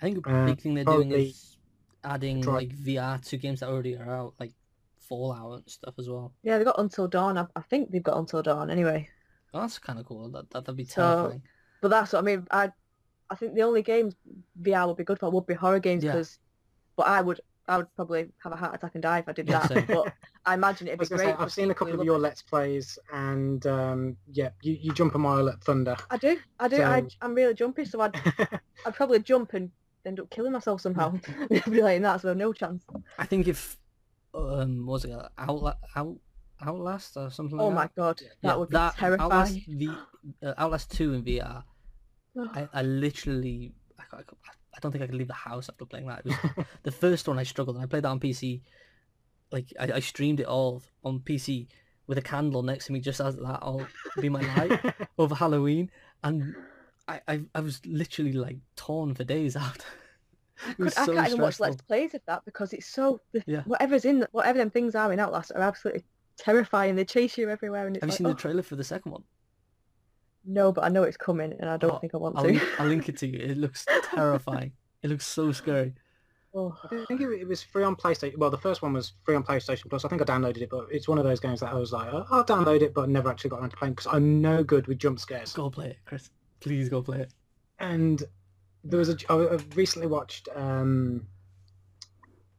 [0.02, 1.56] think a Uh, big thing they're doing is
[2.04, 4.52] adding try- like VR to games that already are out, like
[5.08, 6.32] Fallout and stuff as well.
[6.42, 7.38] Yeah, they've got Until Dawn.
[7.38, 9.08] I, I think they've got Until Dawn anyway.
[9.54, 10.28] Oh, that's kind of cool.
[10.30, 11.42] That, that that'd be So- terrifying.
[11.80, 12.46] But that's what I mean.
[12.50, 12.72] I
[13.30, 14.14] I think the only games
[14.62, 16.12] VR would be good for would be horror games Yeah.
[16.12, 16.38] because,
[16.96, 19.46] but I would I would probably have a heart attack and die if I did
[19.48, 19.68] that.
[19.68, 19.84] same.
[19.86, 20.12] but
[20.46, 21.20] I imagine I it'd be was great.
[21.20, 22.20] say, I've seen a couple of your it.
[22.20, 25.94] Let's Plays, and um, yeah, you, you jump a mile at Thunder.
[26.10, 26.82] I do, I do.
[26.82, 28.16] I, So- I'm really jumpy, so I'd
[28.86, 29.70] I'd probably jump and
[30.06, 31.18] end up killing myself somehow.
[31.50, 32.82] It'd be like that, so no chance.
[33.18, 33.76] I think if
[34.38, 36.16] um what was it Outla- Out
[36.64, 37.74] Outlast or something like Oh that.
[37.74, 39.64] my god, Yeah, that would be Outlast terrifying.
[39.68, 39.90] v,
[40.42, 41.62] uh, Outlast two in VR.
[42.54, 46.06] I, I literally I, I, I don't think I could leave the house after playing
[46.06, 46.22] that.
[46.24, 48.60] It was the first one I struggled and I played that on PC.
[49.50, 51.66] Like I, I streamed it all on PC
[52.06, 53.86] with a candle next to me just as that all
[54.20, 54.80] be my light
[55.18, 55.90] over Halloween
[56.24, 56.54] and
[57.06, 59.84] I, I I was literally like torn for days after.
[60.66, 61.72] I, could, was I can't even watch stressful.
[61.74, 63.62] Let's Plays of that because it's so the, Yeah.
[63.62, 66.04] whatever's in whatever them things are in Outlast are absolutely
[66.36, 66.96] terrifying.
[66.96, 69.12] They chase you everywhere, and it's Have you seen oh, the trailer for the second
[69.12, 69.22] one?
[70.44, 72.48] no, but I know it's coming, and I don't Oh, think I want I'll to.
[72.50, 73.38] link, I'll link it to you.
[73.38, 73.84] It looks
[74.14, 74.72] terrifying.
[75.02, 75.94] It looks so scary.
[76.54, 76.74] oh.
[76.90, 78.38] I think it, it was free on PlayStation.
[78.38, 80.04] Well, the first one was free on PlayStation Plus.
[80.04, 82.08] I think I downloaded it, but it's one of those games that I was like,
[82.12, 84.86] oh, I'll download it, but never actually got around to playing because I'm no good
[84.86, 85.52] with jump scares.
[85.52, 86.30] Go play it, Chris.
[86.60, 87.34] Please go play it.
[87.78, 88.22] And
[88.88, 89.16] there was a.
[89.28, 90.48] I I recently watched.
[90.54, 91.26] Um,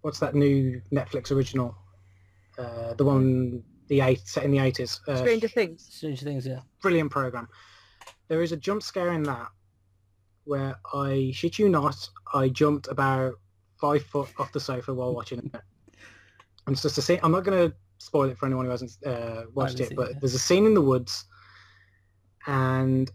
[0.02, 1.76] what's that new Netflix original?
[2.58, 5.02] Uh, the one the eight set in the eighties.
[5.08, 5.88] Uh, Stranger Things.
[5.90, 6.60] Strange Things, yeah.
[6.82, 7.48] brilliant program.
[8.28, 9.48] There is a jump scare in that
[10.46, 13.36] where I shit you not, I jumped about
[13.80, 15.62] five foot off the sofa while watching it.
[16.66, 17.20] And it's just a scene.
[17.24, 20.14] I'm not going to spoil it for anyone who hasn't uh, watched it, but it,
[20.14, 20.20] yeah.
[20.22, 21.26] there's a scene in the woods,
[22.48, 23.12] and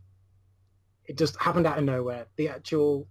[1.06, 2.26] it just happened out of nowhere.
[2.36, 3.06] The actual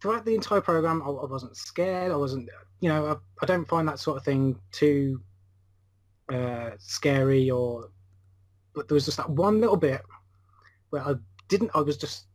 [0.00, 2.10] throughout the entire program, I, I wasn't scared.
[2.10, 2.48] I wasn't,
[2.80, 5.20] you know, I, I don't find that sort of thing too
[6.32, 7.90] uh, scary or.
[8.74, 10.00] But there was just that one little bit
[10.90, 11.14] where I
[11.48, 11.70] didn't.
[11.74, 12.26] I was just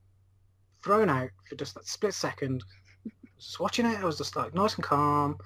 [0.83, 2.63] thrown out for just that split second.
[3.39, 5.37] Just watching it, I was just like nice and calm,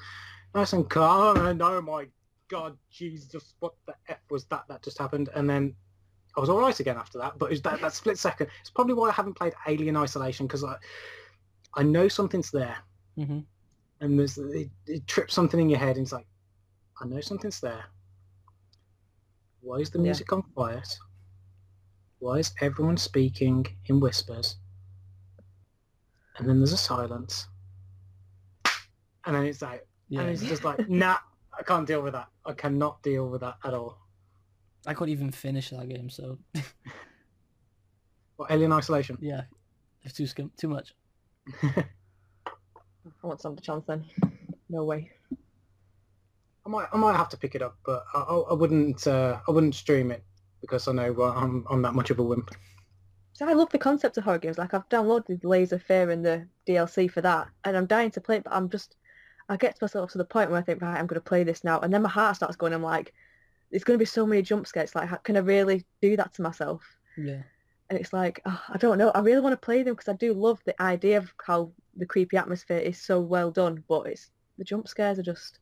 [0.54, 1.38] nice and calm.
[1.46, 2.08] And oh my
[2.50, 4.66] god, Jesus, what the f was that?
[4.68, 5.76] That just happened, and then
[6.36, 7.38] I was all right again after that.
[7.38, 8.48] But was that that split second.
[8.62, 10.76] It's probably why I haven't played Alien Isolation because I
[11.76, 12.78] I know something's there,
[13.16, 13.40] hmm
[14.00, 16.28] and there's it, it trips something in your head, and it's like
[17.02, 17.86] I know something's there.
[19.62, 20.04] Why is the Yeah.
[20.04, 20.88] music gone quiet?
[22.20, 24.58] Why is everyone speaking in whispers?
[26.38, 27.48] And then there's a silence.
[29.26, 30.22] And then it's like, Yeah.
[30.22, 31.18] and it's just like, nah,
[31.58, 32.28] I can't deal with that.
[32.46, 34.00] I cannot deal with that at all.
[34.88, 36.38] I couldn't even finish that game, so
[38.38, 39.18] Or Alien Isolation.
[39.22, 39.42] yeah.
[40.04, 40.96] It's too skim- too much.
[41.64, 41.84] I
[43.24, 44.04] want some the chance then.
[44.70, 45.12] No way.
[46.66, 49.40] I might, I might have to pick it up, but I, I I wouldn't, uh,
[49.48, 50.24] I wouldn't stream it
[50.62, 52.50] because I know uh, I'm, I'm that much of a wimp.
[53.34, 54.58] So I love the concept of horror games.
[54.58, 58.22] Like I've downloaded Layers of Fear and the DLC for that, and I'm dying to
[58.22, 58.44] play it.
[58.44, 58.96] But I'm just,
[59.50, 61.44] I get to myself to the point where I think, right, I'm going to play
[61.44, 62.74] this now, and then my heart starts going.
[62.74, 63.14] I'm like,
[63.72, 64.94] there's going to be so many jump scares.
[64.94, 66.84] Like, how, can I really do that to myself?
[67.18, 67.42] Yeah.
[67.90, 69.12] And it's like, oh, I don't know.
[69.12, 72.06] I really want to play them because I do love the idea of how the
[72.06, 73.84] creepy atmosphere is so well done.
[73.88, 75.60] But it's the jump scares are just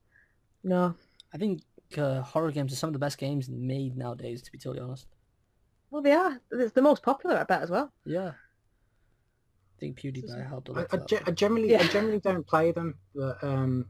[0.64, 0.96] no.
[1.34, 1.62] I think
[1.98, 4.42] uh, horror games are some of the best games made nowadays.
[4.44, 5.08] To be totally honest.
[5.92, 6.40] Well, they are.
[6.52, 7.92] It's the most popular, I bet, as well.
[8.06, 8.30] Yeah.
[8.30, 10.88] I think PewDiePie helped a I, lot.
[10.92, 11.28] I, for ge- that.
[11.28, 13.86] I generally, I generally don't play them, but um,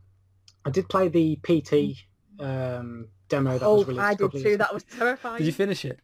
[0.64, 1.98] I did play the PT
[2.40, 4.04] um, demo that oh, was released.
[4.04, 4.58] I a did too.
[4.58, 5.38] That was terrifying.
[5.38, 6.00] Did you finish it?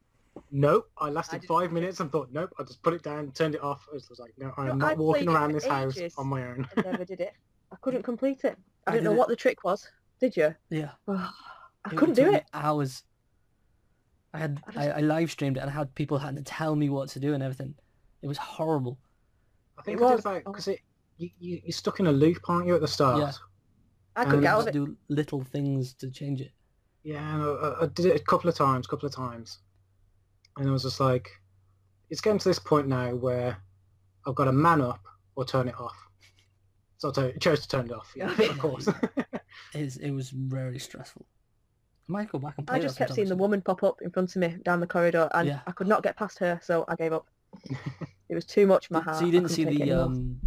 [0.52, 3.56] Nope, I lasted didn't five minutes and thought, nope, I just put it down, turned
[3.56, 3.88] it off.
[3.90, 6.14] I was like, no, I am No, I not walking around for this house ages.
[6.18, 6.68] on my own.
[6.78, 7.34] I never did it.
[7.72, 8.58] I couldn't complete it.
[8.86, 9.88] I, I didn't know did what the trick was.
[10.20, 10.54] Did you?
[10.70, 10.92] Yeah.
[11.08, 11.34] Oh,
[11.86, 12.46] I It couldn't do it.
[12.54, 13.04] Hours.
[14.34, 16.42] I had I just- I, I live streamed it and I had people had to
[16.44, 17.74] tell me what to do and everything.
[18.22, 18.98] It was horrible.
[19.78, 20.80] I think It I did was- about because it
[21.18, 23.20] you, you you're stuck in a loop, aren't you, at the start?
[23.20, 23.32] Yeah.
[24.18, 24.74] I couldn't Um, get out of it.
[24.74, 26.52] do little things to change it.
[27.06, 29.60] Yeah, and I, I did it a couple of times, couple of times,
[30.58, 31.30] and I was just like,
[32.10, 33.58] it's getting to this point now where
[34.26, 35.02] I've got to man up
[35.36, 35.96] or turn it off.
[36.98, 38.90] So I chose to turn it off, yeah, of course.
[39.76, 41.28] It's, it was really stressful.
[42.10, 44.02] I might go back and play I just that kept seeing the woman pop up
[44.02, 45.60] in front of me down the corridor, and Yeah.
[45.68, 47.28] I could not get past her, so I gave up.
[48.28, 49.18] It was too much for my heart.
[49.20, 50.40] So you didn't see the um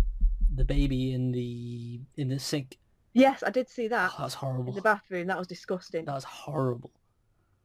[0.56, 2.76] the baby in the in the sink.
[3.18, 4.68] Yes, I did see that Oh, that's horrible.
[4.70, 5.26] in the bathroom.
[5.26, 6.04] That was disgusting.
[6.04, 6.90] That was horrible.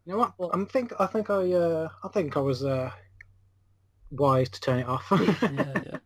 [0.05, 0.33] you know what?
[0.37, 0.51] What?
[0.53, 2.91] I'm think I think I uh, I think I was uh,
[4.11, 5.05] wise to turn it off.
[5.11, 5.97] Yeah, yeah.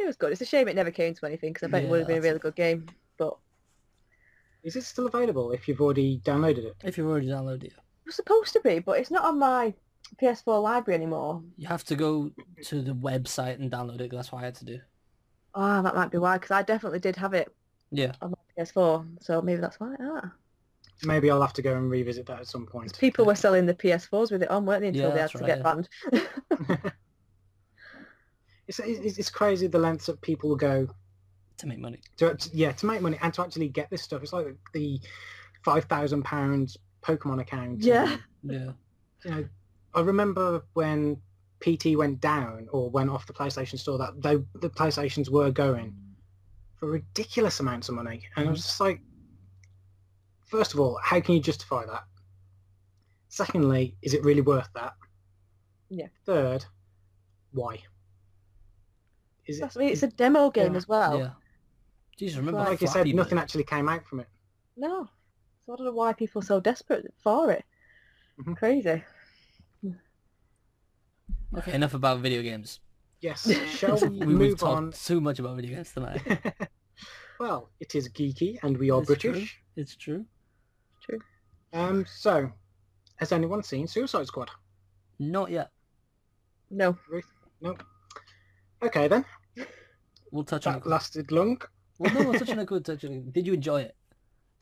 [0.00, 0.32] It was good.
[0.32, 2.18] It's a shame it never came to anything because I bet it would have been
[2.18, 2.86] a really good game.
[3.16, 3.36] But
[4.62, 6.76] Is it still available if you've already downloaded it?
[6.84, 9.74] If you've already downloaded it, it was supposed to be, but it's not on my
[10.22, 11.42] PS4 library anymore.
[11.56, 12.30] you have to go
[12.66, 14.10] to the website and download it.
[14.12, 14.78] That's what I had to do.
[15.60, 17.52] Ah, that might be why, because I definitely did have it
[17.90, 18.12] Yeah.
[18.22, 19.94] on my PS4, so maybe that's why.
[20.00, 20.32] Ah.
[21.04, 22.96] Maybe I'll have to go and revisit that at some point.
[22.98, 25.32] People were selling the PS4s with it on, weren't they, until Yeah, they had that's
[25.32, 26.74] to right, get yeah.
[26.80, 26.92] banned.
[28.66, 30.86] It's, it's it's crazy the lengths that people go
[31.56, 32.02] To make money.
[32.18, 34.22] to yeah to make money and to actually get this stuff.
[34.22, 35.00] It's like the
[35.64, 37.80] five thousand pounds Pokemon account.
[37.82, 38.18] Yeah.
[38.42, 38.72] and, Yeah.
[39.24, 39.48] you know,
[39.94, 41.16] I remember when
[41.60, 45.94] PT went down or went off the PlayStation Store that they, the PlayStations were going
[46.76, 49.00] for ridiculous amounts of money, and I was just like,
[50.46, 52.04] first of all, how can you justify that?
[53.28, 54.94] Secondly, is it really worth that?
[55.90, 56.06] Yeah.
[56.24, 56.64] Third,
[57.52, 57.78] why?
[59.46, 59.60] Is it?
[59.62, 60.78] That's, I mean, it's a demo game Yeah.
[60.78, 61.18] as well.
[61.18, 61.30] yeah.
[62.16, 63.16] Jesus, remember Like like you said, Flappy Bird?
[63.16, 64.28] nothing actually came out from it.
[64.76, 65.08] No.
[65.66, 67.64] So I don't know why people are so desperate for it.
[68.40, 68.56] Mhm.
[68.56, 69.02] Crazy.
[71.56, 72.80] Okay, enough about video games.
[73.20, 73.50] Yes.
[73.70, 74.92] Shall we, we we've move talked on?
[74.92, 76.22] too much about video games tonight.
[77.40, 79.30] well, it is geeky, and we are It's true.
[79.32, 79.58] British.
[79.76, 80.24] It's true.
[81.02, 81.18] True.
[81.72, 82.50] Um, so,
[83.16, 84.50] has anyone seen Suicide Squad?
[85.18, 85.70] Not yet.
[86.70, 86.96] No.
[87.60, 87.82] Nope.
[88.82, 89.24] Okay then.
[90.30, 90.88] We'll touch on That it.
[90.88, 91.60] lasted long.
[91.98, 92.66] Well, no, we'll touch on it.
[92.68, 93.30] Good touch on.
[93.30, 93.96] Did you enjoy it?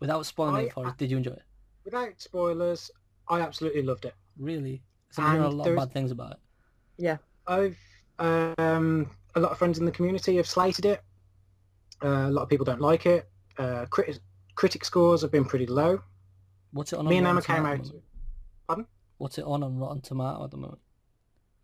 [0.01, 1.43] Without spoiling I- for us, did you enjoy it?
[1.85, 2.91] Without spoilers,
[3.29, 4.15] I absolutely loved it.
[4.39, 4.83] Really?
[5.11, 6.39] So I'm hearing a lot of bad things about it.
[7.47, 7.77] I've
[8.19, 11.03] um, a lot of friends in the community have slated it.
[12.03, 13.29] Uh, a lot of people don't like it.
[13.59, 14.21] Uh, crit-
[14.55, 16.01] critic scores have been pretty low.
[16.73, 17.07] What's it on?
[17.07, 17.87] Me on and Emma Rotten came Tomato out.
[17.87, 18.89] at the moment?
[19.19, 20.79] What's it on on Rotten Tomato at the moment?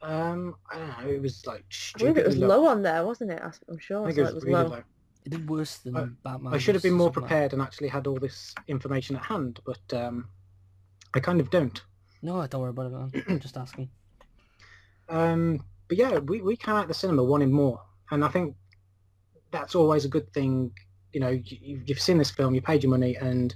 [0.02, 1.08] Um, I don't know.
[1.10, 1.64] It was like
[1.94, 3.40] I believe it was stupidly low on there, wasn't it?
[3.42, 4.02] I- I'm sure.
[4.02, 4.82] I think so it was, really low.
[5.24, 6.54] It did worse than I- Batman.
[6.54, 7.28] I should have been more Superman.
[7.28, 10.28] prepared and actually had all this information at hand, but um,
[11.14, 11.80] I kind of don't.
[12.22, 13.24] No, don't worry about it, man.
[13.28, 13.90] I'm just asking.
[15.12, 18.56] Um, but yeah, we, we came out of the cinema wanting more, and I think
[19.50, 20.72] that's always a good thing.
[21.12, 23.54] You know, you, you've seen this film, you paid your money, and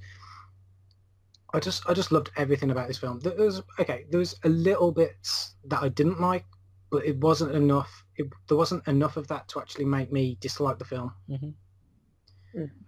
[1.54, 3.20] I just I just loved everything about this film.
[3.20, 6.44] There was okay, there was a little bits that I didn't like,
[6.90, 8.04] but it wasn't enough.
[8.16, 11.12] It, there wasn't enough of that to actually make me dislike the film.
[11.28, 11.50] hmm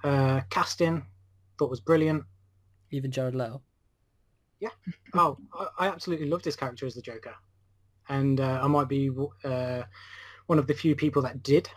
[0.04, 1.06] Uh, casting
[1.58, 2.24] thought was brilliant.
[2.90, 3.62] Even Jared Leto.
[4.60, 4.70] Yeah.
[5.14, 7.34] Oh, I, I absolutely loved his character as the Joker,
[8.08, 9.10] and uh, I might be
[9.44, 9.82] uh,
[10.46, 11.68] one of the few people that did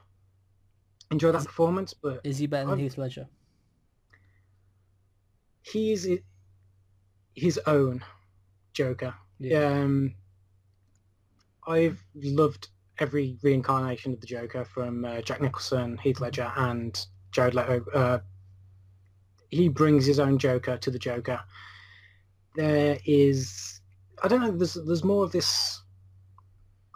[1.12, 1.94] enjoy that performance.
[1.94, 3.28] But Is he better than I'm- Heath Ledger?
[5.64, 6.24] he is i-
[7.36, 8.04] his own
[8.74, 9.14] Joker.
[9.40, 9.66] Yeah.
[9.82, 10.16] Um,
[11.68, 12.70] I've loved
[13.00, 17.86] every reincarnation of the Joker from uh, Jack Nicholson, Heath Ledger, and Jared Leto.
[17.94, 18.20] Uh,
[19.50, 21.40] he brings his own Joker to the Joker.
[22.56, 23.82] There is,
[24.24, 24.52] I don't know.
[24.52, 25.82] There's there's more of this.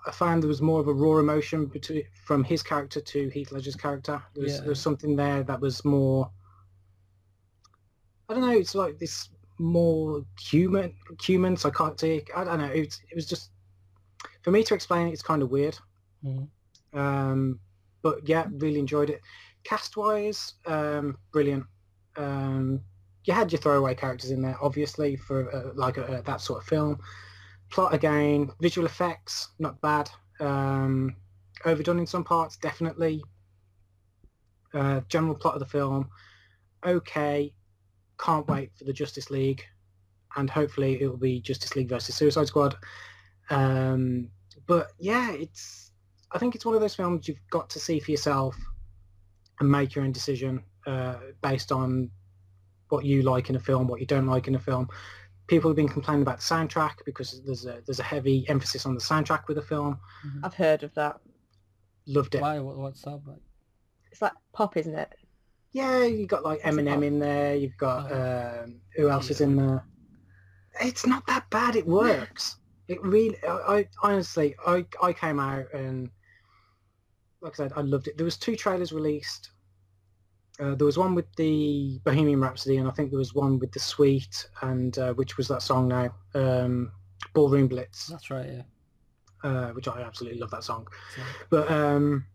[0.08, 3.52] I found there was more of a raw emotion between from his character to Heath
[3.52, 4.22] Ledger's character.
[4.34, 4.60] There was, Yeah.
[4.62, 6.30] there was something there that was more.
[8.30, 8.58] I don't know.
[8.58, 9.30] It's like this
[9.60, 12.30] more human, human, psychotic.
[12.36, 12.66] I don't know.
[12.66, 13.52] It, it was just
[14.42, 15.08] for me to explain.
[15.08, 15.78] it, It's kind of weird.
[16.24, 16.48] Mhm.
[16.94, 17.60] Um,
[18.02, 19.22] but yeah, really enjoyed it.
[19.64, 21.66] Cast wise, um, brilliant.
[22.18, 22.82] Um,
[23.26, 26.68] you had your throwaway characters in there, obviously, for uh, like a, that sort of
[26.68, 27.00] film.
[27.72, 30.10] Plot again, visual effects, not bad.
[30.40, 31.16] Um,
[31.66, 33.24] overdone in some parts, definitely.
[34.74, 36.10] Uh, general plot of the film,
[36.86, 37.54] okay.
[38.20, 39.64] Can't wait for the Justice League,
[40.38, 42.76] and hopefully it will be Justice League versus Suicide Squad.
[43.50, 44.30] Um,
[44.68, 45.92] but yeah, it's.
[46.32, 48.58] I think it's one of those films you've got to see for yourself
[49.60, 52.10] and make your own decision uh, based on
[52.90, 54.90] what you like in a film, what you don't like in a film.
[55.48, 58.96] People have been complaining about the soundtrack because there's a there's a heavy emphasis on
[58.96, 60.00] the soundtrack with the film.
[60.44, 61.20] I've heard of that.
[62.08, 62.42] Loved it.
[62.42, 62.60] Why?
[62.60, 63.40] What, what's that about?
[64.12, 65.14] It's like pop, isn't it?
[65.72, 67.56] Yeah, you got like What's Eminem in there.
[67.56, 68.62] You've got Oh.
[68.64, 69.86] um, who else is in there?
[70.82, 71.76] It's not that bad.
[71.76, 72.58] It works.
[72.88, 73.38] It really.
[73.48, 76.10] I, I honestly, I I came out and
[77.42, 78.18] like I said, I loved it.
[78.18, 79.52] There was two trailers released.
[80.60, 83.72] Uh, there was one with the Bohemian Rhapsody, and I think there was one with
[83.72, 86.92] the Suite, and uh, which was that song now, um,
[87.34, 88.50] Ballroom Blitz, That's right.
[89.44, 89.50] Yeah.
[89.50, 90.88] uh, which I absolutely love that song.
[91.16, 92.26] So, But um,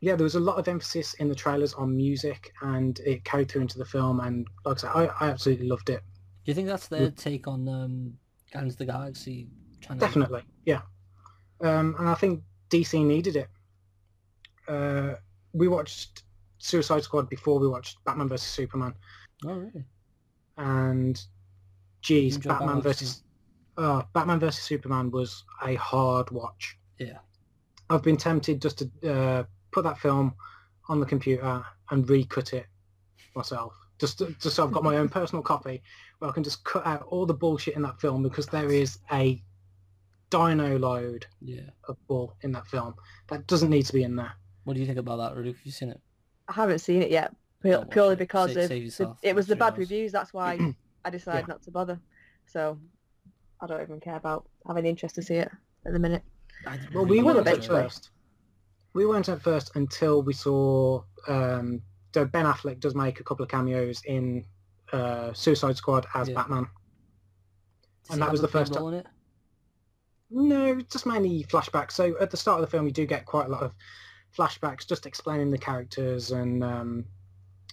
[0.00, 3.48] yeah, there was a lot of emphasis in the trailers on music, and it carried
[3.48, 4.20] through into the film.
[4.20, 6.00] And like I said, I, I absolutely loved it.
[6.44, 8.14] do you think that's their take on um,
[8.52, 9.48] Guardians of the Galaxy?
[9.82, 10.80] To Definitely, yeah.
[11.60, 13.48] Um, and I think DC needed it.
[14.66, 15.14] Uh,
[15.52, 16.22] we watched
[16.60, 18.94] Suicide Squad before we watched Batman vs Superman,
[19.44, 19.84] Oh really?
[20.58, 21.20] and
[22.02, 23.22] geez, Batman Batman versus
[23.76, 26.76] uh, Batman versus Superman was a hard watch.
[26.98, 27.18] Yeah.
[27.88, 30.34] I've been tempted just to uh, put that film
[30.88, 32.66] on the computer and recut it
[33.34, 33.72] myself.
[33.98, 35.82] Just, just so I've got my own personal copy
[36.18, 38.98] where I can just cut out all the bullshit in that film because there is
[39.12, 39.42] a
[40.30, 41.70] dino load Yeah.
[41.88, 42.94] of bull in that film
[43.28, 44.32] that doesn't need to be in there.
[44.64, 45.52] What do you think about that, Rudy?
[45.52, 46.00] Have you seen it?
[46.50, 48.18] I haven't seen it yet, pu- Don't watch purely it.
[48.18, 49.78] because Save- of save the, it was the bad hours.
[49.78, 50.12] reviews.
[50.12, 50.74] That's why
[51.04, 51.46] I decided Yeah.
[51.54, 51.98] not to bother.
[52.46, 52.78] So
[53.60, 55.50] I don't even care about having interest to see it
[55.86, 56.22] at the minute.
[56.94, 57.82] Well, we weren't at eventually.
[57.82, 58.10] first.
[58.92, 61.80] We weren't at first until we saw um,
[62.12, 64.44] so Ben Affleck does make a couple of cameos in
[64.92, 66.34] uh, Suicide Squad as Yeah.
[66.34, 66.66] Batman.
[68.04, 68.90] Does and that was the first time.
[68.90, 69.06] ti- it.
[70.30, 71.92] No, just mainly flashbacks.
[71.92, 73.72] So at the start of the film, you do get quite a lot of
[74.36, 77.04] flashbacks, just explaining the characters, and um,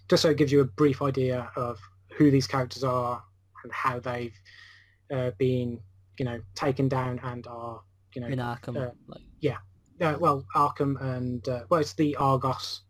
[0.10, 1.80] just so it gives you a brief idea of
[2.18, 3.24] who these characters are
[3.64, 4.36] and how they've
[5.12, 5.80] uh, been,
[6.18, 7.82] you know, taken down and are,
[8.16, 9.58] you know, In Arkham, uh, like Yeah,
[10.02, 12.82] uh, well, Arkham and uh, well, it's the Argos,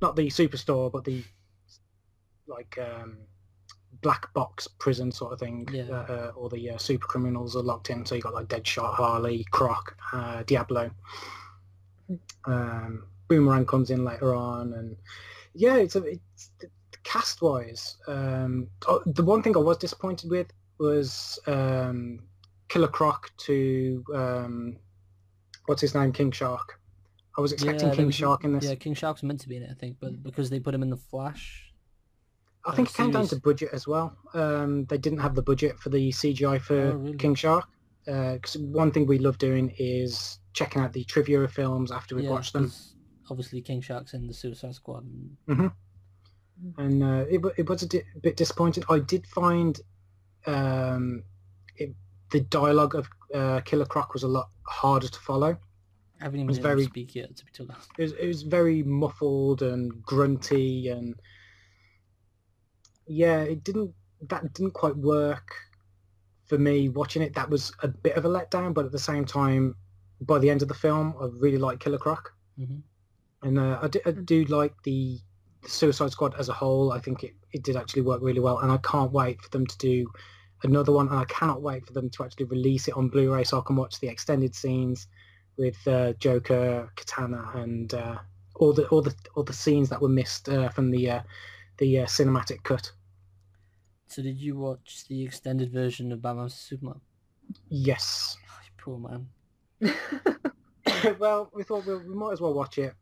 [0.00, 1.24] not the superstore, but the
[2.46, 3.18] like um,
[4.02, 5.84] black box prison sort of thing, Yeah.
[5.90, 8.04] uh, uh, or the uh, super criminals are locked in.
[8.04, 10.90] So you got like Deadshot, Harley, Croc, uh, Diablo.
[12.46, 14.96] Um, Boomerang comes in later on, and
[15.54, 16.50] yeah, it's a it's
[17.04, 17.96] cast wise.
[18.06, 20.48] Um, oh, the one thing I was disappointed with
[20.78, 22.20] was um,
[22.68, 24.76] Killer Croc to um,
[25.66, 26.78] what's his name, King Shark.
[27.36, 28.64] I was expecting there King was- Shark in this.
[28.64, 30.82] Yeah, King Shark's meant to be in it, I think, but because they put him
[30.82, 31.72] in the Flash,
[32.66, 34.16] I think uh, it came down to budget as well.
[34.34, 37.16] Um, they didn't have the budget for the CGI for Oh, really?
[37.16, 37.64] King Shark.
[38.04, 42.24] Because one thing we love doing is checking out the trivia of films after we've
[42.24, 42.72] yeah, watched them.
[43.30, 45.04] obviously King Shark's in the Suicide Squad.
[45.48, 45.70] And
[46.78, 48.84] and uh, it, it was a di- bit disappointing.
[48.88, 49.80] I did find
[50.46, 51.24] um,
[51.76, 51.94] it,
[52.30, 55.56] the dialogue of uh, Killer Croc was a lot harder to follow.
[56.20, 57.90] I haven't even was been very- speak yet, to be honest.
[57.98, 61.14] It was, it was very muffled and grunty, and
[63.06, 63.92] yeah, it didn't
[64.28, 65.52] that didn't quite work
[66.46, 67.34] for me watching it.
[67.34, 69.74] That was a bit of a letdown, but at the same time,
[70.26, 72.32] by the end of the film, I really like Killer Croc.
[72.56, 72.80] hmm
[73.42, 75.18] And uh, I, do, I do like the,
[75.62, 76.92] the Suicide Squad as a whole.
[76.92, 79.66] I think it, it did actually work really well, and I can't wait for them
[79.66, 80.06] to do
[80.62, 81.08] another one.
[81.08, 83.76] And I cannot wait for them to actually release it on Blu-ray so I can
[83.76, 85.06] watch the extended scenes
[85.56, 88.18] with uh, Joker, Katana, and uh,
[88.56, 91.22] all the all the all the scenes that were missed uh, from the uh,
[91.78, 92.92] the uh, cinematic cut.
[94.06, 97.00] So did you watch the extended version of Batman vs Superman?
[97.68, 98.36] Yes.
[98.46, 99.28] Oh, poor man.
[101.18, 102.94] well, we thought we, we might as well watch it.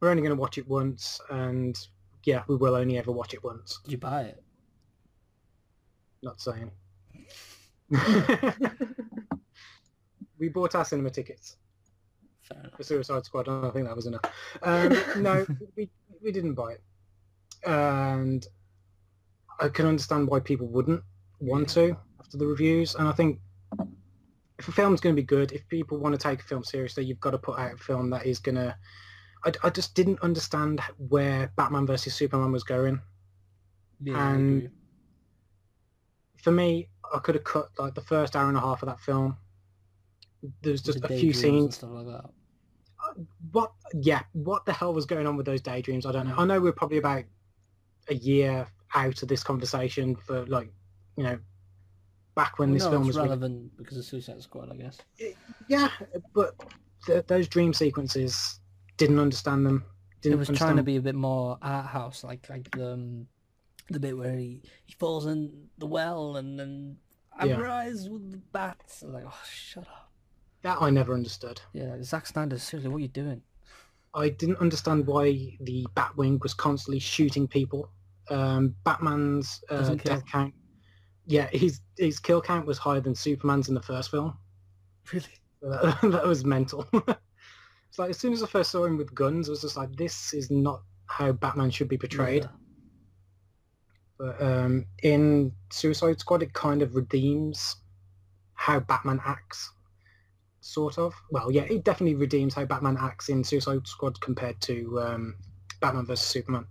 [0.00, 1.76] We're only going to watch it once, and
[2.24, 3.80] yeah, we will only ever watch it once.
[3.84, 4.42] Did you buy it?
[6.22, 6.70] Not saying.
[10.38, 11.56] we bought our cinema tickets
[12.42, 12.76] Fair enough.
[12.76, 14.22] for Suicide Squad, I think that was enough.
[14.62, 15.88] Um, no, we
[16.22, 16.82] we didn't buy it,
[17.64, 18.46] and
[19.60, 21.02] I can understand why people wouldn't
[21.40, 22.94] want to after the reviews.
[22.94, 23.40] And I think
[24.58, 27.04] if a film's going to be good, if people want to take a film seriously,
[27.04, 28.76] you've got to put out a film that is going to.
[29.44, 33.00] I, I just didn't understand where Batman versus Superman was going.
[34.00, 34.70] Yeah, And-
[36.36, 39.00] For me, I could have cut like the first hour and a half of that
[39.00, 39.36] film.
[40.62, 42.24] There's just The a few scenes stuff like that.
[42.24, 46.34] Uh, what yeah what the hell was going on with those daydreams i don't know
[46.38, 47.22] i know we're probably about
[48.08, 50.72] a year out of this conversation for like
[51.16, 51.38] you know
[52.36, 54.98] back when Well, this no, film was re- relevant because of Suicide Squad, I guess.
[55.68, 55.88] yeah
[56.34, 56.54] but
[57.06, 58.60] th- those dream sequences
[58.96, 59.84] didn't understand them
[60.20, 62.92] didn't it was understand trying to be a bit more art house, like like the
[62.92, 63.26] um,
[63.90, 66.96] the bit where he, he falls in the well and then
[67.38, 67.58] I Yeah.
[67.58, 69.02] rise with the bats.
[69.02, 70.10] I was like, oh, shut up.
[70.62, 71.60] That I never understood.
[71.74, 73.42] Yeah, Zack Snyder, seriously, what are you doing?
[74.14, 77.90] I didn't understand why the Batwing was constantly shooting people.
[78.30, 80.54] Um, Batman's uh, death count,
[81.26, 84.36] yeah, his his kill count was higher than Superman's in the first film.
[85.12, 85.26] Really?
[85.62, 86.86] That, that was mental.
[86.92, 89.96] it's like as soon as I first saw him with guns, I was just like,
[89.96, 92.44] this is not how Batman should be portrayed.
[92.44, 92.50] Yeah.
[94.18, 97.76] But um, in Suicide Squad, it kind of redeems
[98.52, 99.72] how Batman acts,
[100.60, 101.14] sort of.
[101.30, 105.36] Well, yeah, it definitely redeems how Batman acts in Suicide Squad compared to um,
[105.80, 106.66] Batman vs Superman.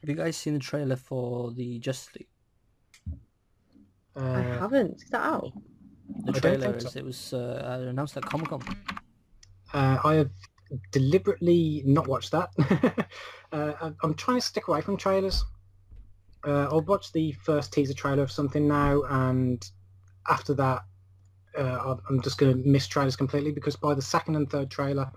[0.00, 2.26] Have you guys seen the trailer for the Justice League?
[4.16, 5.02] I Uh, haven't.
[5.02, 5.52] Is that out?
[6.24, 6.88] The I trailer think so.
[6.88, 8.62] is it was uh, announced at Comic Con.
[9.72, 10.30] uh, I have
[10.90, 12.50] deliberately not watched that.
[13.52, 15.44] uh, I'm- I'm trying to stick away from trailers.
[16.46, 19.64] Uh, I'll watch the first teaser trailer of something now, and
[20.28, 20.84] after that,
[21.58, 24.70] uh, I'm- I'm just going to miss trailers completely because by the second and third
[24.70, 25.10] trailer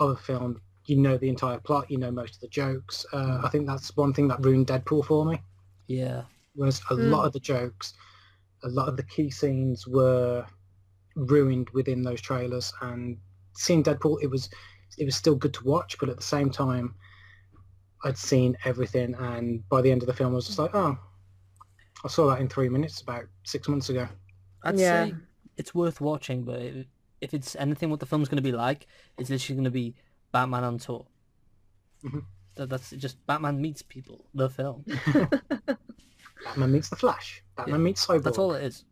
[0.00, 3.04] of a film, you know the entire plot, you know most of the jokes.
[3.12, 5.42] Uh, I think that's one thing that ruined Deadpool for me.
[5.86, 6.24] Yeah.
[6.54, 7.10] Whereas a Hmm.
[7.10, 7.94] lot of the jokes,
[8.66, 10.44] a lot of the key scenes were
[11.14, 12.72] ruined within those trailers.
[12.82, 13.16] And
[13.54, 14.50] seeing Deadpool, it was
[14.98, 16.94] it was still good to watch, but at the same time,
[18.04, 20.96] I'd seen everything, and by the end of the film, I was just like, oh,
[22.04, 24.08] I saw that in three minutes about six months ago.
[24.62, 25.06] I'd Yeah.
[25.06, 25.14] say
[25.56, 26.86] it's worth watching, but if,
[27.20, 28.86] if it's anything what the film's going to be like,
[29.18, 29.94] it's literally going to be
[30.32, 31.06] Batman on tour.
[32.04, 32.24] Mhm.
[32.56, 34.84] That, that's just Batman meets people, the film.
[36.44, 37.42] Batman meets the Flash.
[37.56, 38.24] Batman meets Cyborg.
[38.24, 38.84] That's all it is.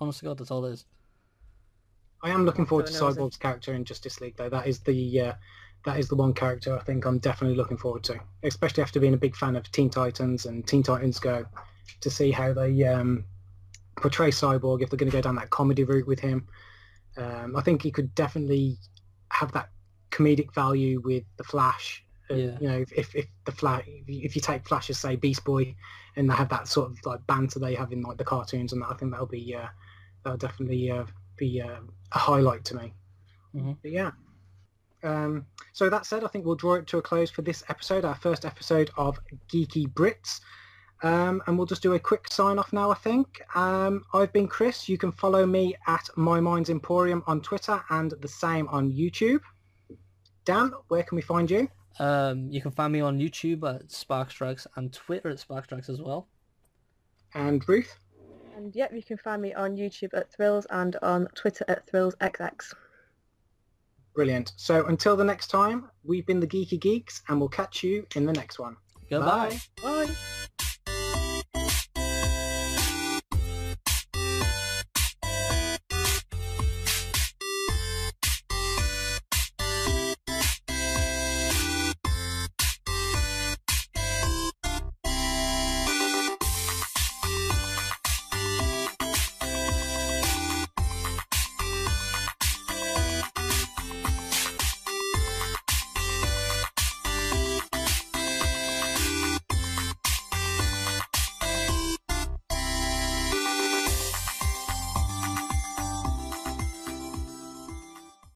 [0.00, 0.84] Honest to God, that's all it is.
[2.22, 4.48] I am looking forward to Cyborg's character in Justice League, though.
[4.48, 5.32] That is the uh,
[5.84, 9.14] that is the one character I think I'm definitely looking forward to, especially after being
[9.14, 11.44] a big fan of Teen Titans and Teen Titans Go,
[12.00, 13.24] to see how they um,
[13.96, 16.46] portray Cyborg if they're going to go down that comedy route with him.
[17.16, 18.78] Um, I think he could definitely
[19.30, 19.68] have that
[20.10, 22.04] comedic value with the Flash.
[22.30, 22.56] Yeah.
[22.60, 25.74] You know, if, if, if the Flash, if you- take Flash as say Beast Boy,
[26.16, 28.82] and they have that sort of like banter they have in like the cartoons, and
[28.82, 29.66] that, I think that'll be uh,
[30.22, 31.04] that'll definitely uh,
[31.36, 31.80] be uh,
[32.12, 32.94] a highlight to me.
[33.54, 33.76] Mhm.
[33.82, 34.10] But yeah.
[35.02, 35.44] Um,
[35.74, 38.14] so that said, I think we'll draw it to a close for this episode, our
[38.14, 39.18] first episode of
[39.52, 40.40] Geeky Brits.
[41.02, 43.42] Um, and we'll just do a quick sign off now, I think.
[43.54, 44.88] Um, I've been Chris.
[44.88, 49.40] You can follow me at My Minds Emporium on Twitter and the same on YouTube.
[50.46, 51.68] Dan, where can we find you?
[51.98, 56.28] Um, you can find me on YouTube at Sparkstrikes and Twitter at Sparkstrikes as well.
[57.34, 57.94] And Ruth?
[58.56, 62.74] And yep, you can find me on YouTube at Thrills and on Twitter at ThrillsXX.
[64.14, 64.52] Brilliant.
[64.56, 68.24] So until the next time, we've been the Geeky Geeks and we'll catch you in
[68.26, 68.76] the next one.
[69.10, 69.58] Goodbye.
[69.82, 70.06] Bye.
[70.06, 70.14] Bye.